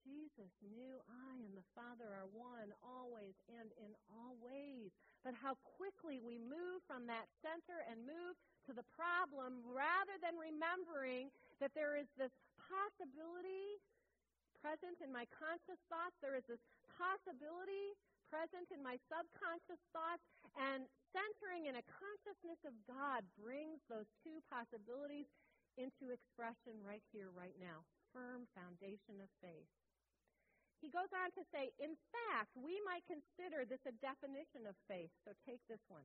Jesus 0.04 0.52
knew 0.60 1.00
I 1.08 1.40
and 1.42 1.56
the 1.56 1.64
Father 1.72 2.12
are 2.12 2.28
one 2.30 2.70
always 2.84 3.32
and 3.48 3.72
in 3.80 3.96
all 4.12 4.36
ways. 4.38 4.92
But 5.24 5.32
how 5.32 5.56
quickly 5.64 6.20
we 6.20 6.36
move 6.36 6.84
from 6.84 7.08
that 7.08 7.26
center 7.40 7.80
and 7.88 8.04
move 8.04 8.36
to 8.68 8.76
the 8.76 8.84
problem 8.92 9.64
rather 9.64 10.20
than 10.20 10.36
remembering 10.36 11.32
that 11.64 11.72
there 11.72 11.96
is 11.96 12.08
this 12.20 12.32
possibility 12.60 13.80
present 14.60 15.00
in 15.04 15.12
my 15.12 15.28
conscious 15.32 15.80
thoughts, 15.92 16.16
there 16.24 16.36
is 16.36 16.44
this 16.48 16.60
possibility 16.96 17.96
present 18.32 18.66
in 18.72 18.80
my 18.80 18.96
subconscious 19.06 19.78
thoughts, 19.92 20.24
and 20.56 20.88
centering 21.14 21.70
in 21.70 21.78
a 21.78 21.84
consciousness 21.86 22.58
of 22.66 22.74
God 22.88 23.22
brings 23.38 23.78
those 23.86 24.08
two 24.24 24.42
possibilities 24.50 25.28
into 25.78 26.10
expression 26.10 26.74
right 26.82 27.04
here, 27.14 27.30
right 27.30 27.54
now. 27.62 27.86
Firm 28.10 28.46
foundation 28.54 29.22
of 29.22 29.30
faith. 29.38 29.70
He 30.84 30.92
goes 30.92 31.08
on 31.16 31.32
to 31.32 31.42
say, 31.48 31.72
in 31.80 31.96
fact, 32.12 32.52
we 32.52 32.76
might 32.84 33.08
consider 33.08 33.64
this 33.64 33.80
a 33.88 33.96
definition 34.04 34.68
of 34.68 34.76
faith. 34.84 35.08
So 35.24 35.32
take 35.48 35.64
this 35.64 35.80
one. 35.88 36.04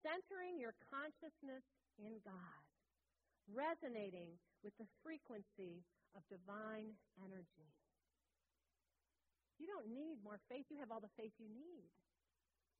Centering 0.00 0.56
your 0.56 0.72
consciousness 0.88 1.60
in 2.00 2.16
God, 2.24 2.64
resonating 3.52 4.40
with 4.64 4.72
the 4.80 4.88
frequency 5.04 5.84
of 6.16 6.24
divine 6.32 6.96
energy. 7.20 7.68
You 9.60 9.68
don't 9.68 9.92
need 9.92 10.24
more 10.24 10.40
faith. 10.48 10.64
You 10.72 10.80
have 10.80 10.88
all 10.88 11.04
the 11.04 11.12
faith 11.20 11.36
you 11.36 11.52
need. 11.52 11.92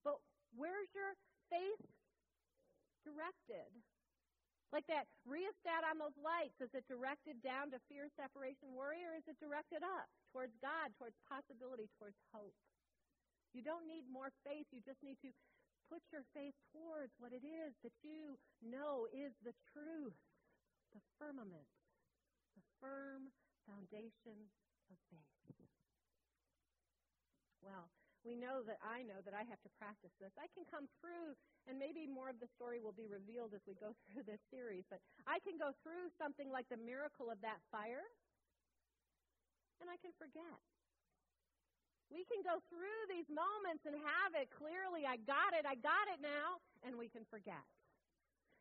But 0.00 0.16
where's 0.56 0.88
your 0.96 1.20
faith 1.52 1.84
directed? 3.04 3.68
Like 4.70 4.86
that 4.86 5.10
rheostat 5.26 5.82
on 5.82 5.98
those 5.98 6.14
lights, 6.14 6.62
is 6.62 6.70
it 6.74 6.86
directed 6.86 7.42
down 7.42 7.74
to 7.74 7.82
fear, 7.90 8.06
separation, 8.14 8.70
worry, 8.70 9.02
or 9.02 9.18
is 9.18 9.26
it 9.26 9.34
directed 9.42 9.82
up? 9.82 10.06
towards 10.32 10.54
God, 10.62 10.94
towards 10.98 11.18
possibility, 11.26 11.90
towards 11.98 12.18
hope. 12.30 12.54
You 13.50 13.66
don't 13.66 13.86
need 13.90 14.06
more 14.06 14.30
faith. 14.46 14.70
You 14.70 14.78
just 14.86 15.02
need 15.02 15.18
to 15.26 15.34
put 15.90 16.02
your 16.14 16.22
faith 16.30 16.54
towards 16.70 17.10
what 17.18 17.34
it 17.34 17.42
is 17.42 17.74
that 17.82 17.94
you 18.06 18.38
know 18.62 19.10
is 19.10 19.34
the 19.42 19.54
truth, 19.74 20.14
the 20.94 21.02
firmament, 21.18 21.66
the 22.54 22.62
firm 22.78 23.34
foundation 23.66 24.38
of 24.86 24.96
faith. 25.10 25.34
Well, 27.58 27.90
we 28.24 28.36
know 28.36 28.60
that 28.68 28.76
I 28.84 29.00
know 29.00 29.24
that 29.24 29.32
I 29.32 29.48
have 29.48 29.60
to 29.64 29.70
practice 29.80 30.12
this. 30.20 30.32
I 30.36 30.48
can 30.52 30.68
come 30.68 30.84
through, 31.00 31.32
and 31.64 31.80
maybe 31.80 32.04
more 32.04 32.28
of 32.28 32.36
the 32.36 32.50
story 32.52 32.76
will 32.78 32.96
be 32.96 33.08
revealed 33.08 33.56
as 33.56 33.64
we 33.64 33.76
go 33.76 33.96
through 34.04 34.28
this 34.28 34.40
series, 34.52 34.84
but 34.92 35.00
I 35.24 35.40
can 35.40 35.56
go 35.56 35.72
through 35.80 36.12
something 36.20 36.52
like 36.52 36.68
the 36.68 36.80
miracle 36.80 37.32
of 37.32 37.40
that 37.40 37.64
fire 37.72 38.04
and 39.80 39.88
I 39.88 39.96
can 39.98 40.12
forget. 40.20 40.60
We 42.12 42.28
can 42.28 42.44
go 42.44 42.60
through 42.68 43.00
these 43.08 43.26
moments 43.32 43.88
and 43.88 43.96
have 43.96 44.36
it 44.36 44.52
clearly. 44.52 45.08
I 45.08 45.16
got 45.24 45.56
it, 45.56 45.64
I 45.64 45.78
got 45.80 46.06
it 46.12 46.20
now, 46.20 46.60
and 46.84 46.98
we 47.00 47.08
can 47.08 47.24
forget. 47.32 47.64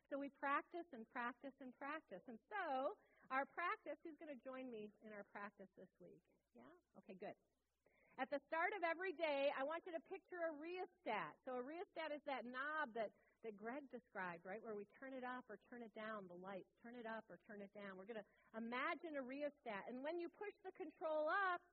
So 0.08 0.17
we 0.17 0.32
practice 0.41 0.88
and 0.95 1.06
practice 1.13 1.54
and 1.62 1.76
practice. 1.78 2.24
And 2.26 2.39
so, 2.50 2.98
our 3.30 3.45
practice, 3.54 4.00
who's 4.02 4.17
going 4.17 4.34
to 4.34 4.41
join 4.41 4.69
me 4.74 4.89
in 5.06 5.13
our 5.13 5.26
practice 5.30 5.69
this 5.78 5.89
week? 6.02 6.22
Yeah? 6.58 6.65
Okay, 7.06 7.17
good. 7.17 7.38
At 8.20 8.28
the 8.28 8.44
start 8.52 8.76
of 8.76 8.84
every 8.84 9.16
day, 9.16 9.48
I 9.56 9.64
want 9.64 9.88
you 9.88 9.96
to 9.96 10.04
picture 10.12 10.44
a 10.44 10.52
rheostat. 10.60 11.40
So, 11.48 11.56
a 11.56 11.64
rheostat 11.64 12.12
is 12.12 12.20
that 12.28 12.44
knob 12.44 12.92
that 13.00 13.16
that 13.48 13.56
Greg 13.56 13.88
described, 13.88 14.44
right, 14.44 14.60
where 14.60 14.76
we 14.76 14.84
turn 15.00 15.16
it 15.16 15.24
up 15.24 15.48
or 15.48 15.56
turn 15.72 15.80
it 15.80 15.96
down, 15.96 16.28
the 16.28 16.36
lights, 16.44 16.68
turn 16.84 17.00
it 17.00 17.08
up 17.08 17.24
or 17.32 17.40
turn 17.48 17.64
it 17.64 17.72
down. 17.72 17.96
We're 17.96 18.04
going 18.04 18.20
to 18.20 18.30
imagine 18.52 19.16
a 19.16 19.24
rheostat. 19.24 19.88
And 19.88 20.04
when 20.04 20.20
you 20.20 20.28
push 20.36 20.52
the 20.68 20.76
control 20.76 21.32
up, 21.32 21.64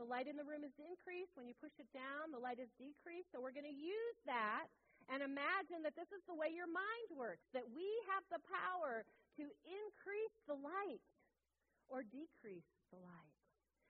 the 0.00 0.08
light 0.08 0.28
in 0.28 0.40
the 0.40 0.48
room 0.48 0.64
is 0.64 0.72
increased. 0.80 1.36
When 1.36 1.44
you 1.44 1.52
push 1.60 1.76
it 1.76 1.88
down, 1.92 2.32
the 2.32 2.40
light 2.40 2.56
is 2.56 2.72
decreased. 2.80 3.28
So 3.36 3.40
we're 3.44 3.52
going 3.52 3.68
to 3.68 3.76
use 3.76 4.18
that 4.24 4.72
and 5.12 5.20
imagine 5.20 5.84
that 5.84 5.92
this 5.92 6.08
is 6.08 6.24
the 6.24 6.32
way 6.32 6.48
your 6.56 6.68
mind 6.68 7.12
works, 7.12 7.44
that 7.52 7.68
we 7.68 7.84
have 8.08 8.24
the 8.32 8.40
power 8.48 9.04
to 9.36 9.44
increase 9.68 10.36
the 10.48 10.56
light 10.56 11.04
or 11.92 12.00
decrease 12.00 12.72
the 12.88 13.00
light. 13.04 13.35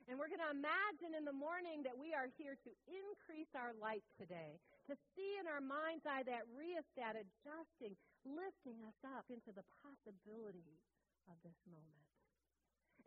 And 0.07 0.15
we're 0.15 0.31
going 0.31 0.43
to 0.43 0.55
imagine 0.55 1.19
in 1.19 1.27
the 1.27 1.35
morning 1.35 1.83
that 1.83 1.99
we 1.99 2.15
are 2.15 2.31
here 2.39 2.55
to 2.55 2.73
increase 2.87 3.51
our 3.59 3.75
light 3.83 4.07
today, 4.15 4.63
to 4.87 4.95
see 5.19 5.35
in 5.43 5.51
our 5.51 5.59
mind's 5.59 6.07
eye 6.07 6.23
that 6.31 6.47
rheostat 6.55 7.19
adjusting, 7.19 7.99
lifting 8.23 8.79
us 8.87 8.99
up 9.03 9.27
into 9.35 9.51
the 9.51 9.67
possibility 9.83 10.79
of 11.27 11.35
this 11.43 11.59
moment. 11.67 12.07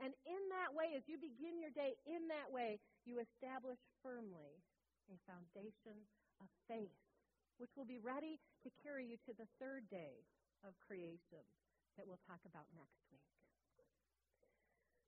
And 0.03 0.11
in 0.27 0.43
that 0.51 0.75
way, 0.75 0.95
as 0.95 1.07
you 1.07 1.15
begin 1.15 1.59
your 1.59 1.71
day 1.71 1.95
in 2.03 2.27
that 2.31 2.51
way, 2.51 2.83
you 3.07 3.23
establish 3.23 3.79
firmly 4.03 4.59
a 5.07 5.15
foundation 5.23 5.95
of 6.43 6.47
faith, 6.67 6.99
which 7.59 7.71
will 7.79 7.87
be 7.87 7.99
ready 7.99 8.39
to 8.63 8.69
carry 8.83 9.07
you 9.07 9.15
to 9.23 9.31
the 9.39 9.47
third 9.59 9.87
day 9.87 10.23
of 10.67 10.75
creation 10.83 11.43
that 11.95 12.07
we'll 12.07 12.19
talk 12.27 12.43
about 12.43 12.67
next. 12.75 13.08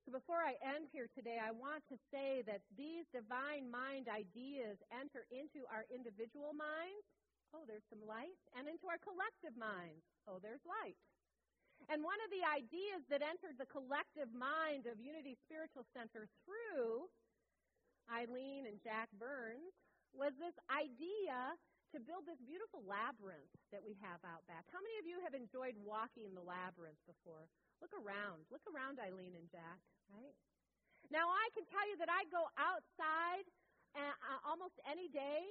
So 0.02 0.10
before 0.10 0.42
I 0.42 0.58
end 0.58 0.90
here 0.90 1.06
today, 1.14 1.38
I 1.38 1.54
want 1.54 1.86
to 1.86 1.96
say 2.10 2.42
that 2.50 2.66
these 2.74 3.06
divine 3.14 3.70
mind 3.70 4.10
ideas 4.10 4.82
enter 4.90 5.30
into 5.30 5.62
our 5.70 5.86
individual 5.94 6.50
minds. 6.58 7.06
Oh, 7.54 7.62
there's 7.70 7.86
some 7.86 8.02
light. 8.02 8.34
And 8.58 8.66
into 8.66 8.90
our 8.90 8.98
collective 8.98 9.54
minds. 9.54 10.02
Oh, 10.26 10.42
there's 10.42 10.64
light. 10.66 10.98
And 11.86 12.02
one 12.02 12.18
of 12.26 12.30
the 12.34 12.42
ideas 12.42 13.06
that 13.10 13.22
entered 13.22 13.58
the 13.58 13.70
collective 13.70 14.30
mind 14.34 14.90
of 14.90 14.98
Unity 14.98 15.38
Spiritual 15.46 15.86
Center 15.94 16.26
through 16.46 17.06
Eileen 18.10 18.66
and 18.66 18.82
Jack 18.82 19.06
Burns 19.14 19.74
was 20.10 20.34
this 20.38 20.54
idea 20.70 21.54
to 21.92 22.00
build 22.00 22.24
this 22.24 22.40
beautiful 22.42 22.80
labyrinth 22.88 23.52
that 23.70 23.84
we 23.84 23.96
have 24.00 24.20
out 24.24 24.42
back. 24.48 24.64
How 24.72 24.80
many 24.80 24.96
of 25.00 25.06
you 25.06 25.20
have 25.22 25.36
enjoyed 25.36 25.76
walking 25.80 26.32
the 26.32 26.44
labyrinth 26.44 27.00
before? 27.04 27.46
Look 27.84 27.92
around. 27.92 28.48
Look 28.48 28.64
around, 28.68 28.98
Eileen 28.98 29.36
and 29.36 29.48
Jack 29.52 29.80
right? 30.12 30.36
Now, 31.08 31.28
I 31.28 31.48
can 31.56 31.64
tell 31.68 31.84
you 31.88 31.96
that 32.00 32.08
I 32.12 32.28
go 32.28 32.48
outside 32.56 33.44
uh, 33.96 34.16
uh, 34.16 34.40
almost 34.48 34.76
any 34.88 35.08
day, 35.12 35.44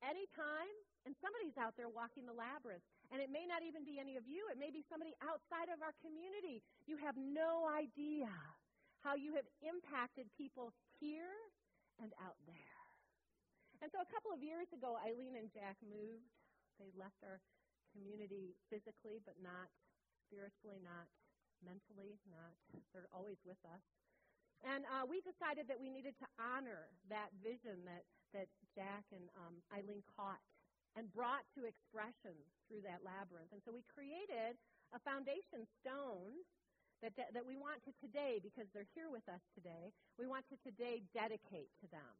any 0.00 0.24
time, 0.32 0.74
and 1.04 1.12
somebody's 1.20 1.56
out 1.60 1.76
there 1.76 1.92
walking 1.92 2.24
the 2.24 2.36
labyrinth. 2.36 2.84
And 3.12 3.20
it 3.20 3.28
may 3.28 3.44
not 3.44 3.60
even 3.60 3.84
be 3.84 4.00
any 4.00 4.16
of 4.16 4.24
you, 4.24 4.48
it 4.48 4.56
may 4.56 4.72
be 4.72 4.84
somebody 4.88 5.12
outside 5.20 5.68
of 5.68 5.84
our 5.84 5.92
community. 6.00 6.64
You 6.88 6.96
have 7.04 7.16
no 7.20 7.68
idea 7.68 8.32
how 9.04 9.16
you 9.16 9.36
have 9.36 9.44
impacted 9.60 10.32
people 10.32 10.72
here 10.96 11.36
and 12.00 12.12
out 12.24 12.40
there. 12.48 12.73
And 13.84 13.92
so 13.92 14.00
a 14.00 14.08
couple 14.08 14.32
of 14.32 14.40
years 14.40 14.64
ago, 14.72 14.96
Eileen 15.04 15.36
and 15.36 15.52
Jack 15.52 15.76
moved. 15.84 16.24
They 16.80 16.88
left 16.96 17.20
our 17.20 17.36
community 17.92 18.56
physically, 18.72 19.20
but 19.28 19.36
not 19.44 19.68
spiritually, 20.24 20.80
not 20.80 21.04
mentally, 21.60 22.16
not, 22.32 22.56
they're 22.96 23.12
always 23.12 23.36
with 23.44 23.60
us. 23.68 23.84
And 24.64 24.88
uh, 24.88 25.04
we 25.04 25.20
decided 25.20 25.68
that 25.68 25.76
we 25.76 25.92
needed 25.92 26.16
to 26.24 26.28
honor 26.40 26.88
that 27.12 27.28
vision 27.44 27.84
that, 27.84 28.08
that 28.32 28.48
Jack 28.72 29.04
and 29.12 29.28
um, 29.36 29.60
Eileen 29.68 30.00
caught 30.16 30.40
and 30.96 31.12
brought 31.12 31.44
to 31.52 31.68
expression 31.68 32.32
through 32.64 32.88
that 32.88 33.04
labyrinth. 33.04 33.52
And 33.52 33.60
so 33.68 33.76
we 33.76 33.84
created 33.84 34.56
a 34.96 35.00
foundation 35.04 35.68
stone 35.84 36.40
that, 37.04 37.12
de- 37.20 37.28
that 37.36 37.44
we 37.44 37.60
want 37.60 37.84
to 37.84 37.92
today, 38.00 38.40
because 38.40 38.64
they're 38.72 38.88
here 38.96 39.12
with 39.12 39.28
us 39.28 39.44
today, 39.52 39.92
we 40.16 40.24
want 40.24 40.48
to 40.48 40.56
today 40.64 41.04
dedicate 41.12 41.68
to 41.84 41.86
them. 41.92 42.16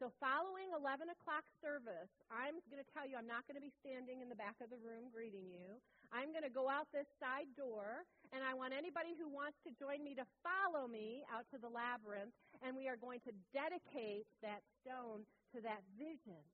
So, 0.00 0.08
following 0.16 0.72
11 0.72 1.12
o'clock 1.12 1.44
service, 1.60 2.08
I'm 2.32 2.56
going 2.72 2.80
to 2.80 2.88
tell 2.96 3.04
you 3.04 3.20
I'm 3.20 3.28
not 3.28 3.44
going 3.44 3.60
to 3.60 3.66
be 3.68 3.68
standing 3.84 4.24
in 4.24 4.32
the 4.32 4.40
back 4.40 4.56
of 4.64 4.72
the 4.72 4.80
room 4.80 5.12
greeting 5.12 5.44
you. 5.52 5.76
I'm 6.08 6.32
going 6.32 6.40
to 6.40 6.48
go 6.48 6.72
out 6.72 6.88
this 6.88 7.04
side 7.20 7.52
door, 7.52 8.08
and 8.32 8.40
I 8.40 8.56
want 8.56 8.72
anybody 8.72 9.12
who 9.12 9.28
wants 9.28 9.60
to 9.68 9.76
join 9.76 10.00
me 10.00 10.16
to 10.16 10.24
follow 10.40 10.88
me 10.88 11.20
out 11.28 11.44
to 11.52 11.60
the 11.60 11.68
labyrinth, 11.68 12.32
and 12.64 12.72
we 12.72 12.88
are 12.88 12.96
going 12.96 13.20
to 13.28 13.32
dedicate 13.52 14.24
that 14.40 14.64
stone 14.80 15.28
to 15.52 15.60
that 15.68 15.84
vision 16.00 16.48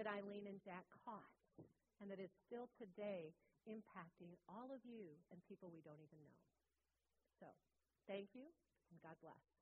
that 0.00 0.08
Eileen 0.08 0.48
and 0.48 0.56
Jack 0.64 0.88
caught, 1.04 1.36
and 2.00 2.08
that 2.08 2.16
is 2.16 2.32
still 2.48 2.72
today 2.80 3.36
impacting 3.68 4.40
all 4.48 4.72
of 4.72 4.80
you 4.88 5.12
and 5.28 5.36
people 5.52 5.68
we 5.68 5.84
don't 5.84 6.00
even 6.00 6.16
know. 6.24 6.40
So, 7.44 7.46
thank 8.08 8.32
you, 8.32 8.48
and 8.88 8.96
God 9.04 9.20
bless. 9.20 9.53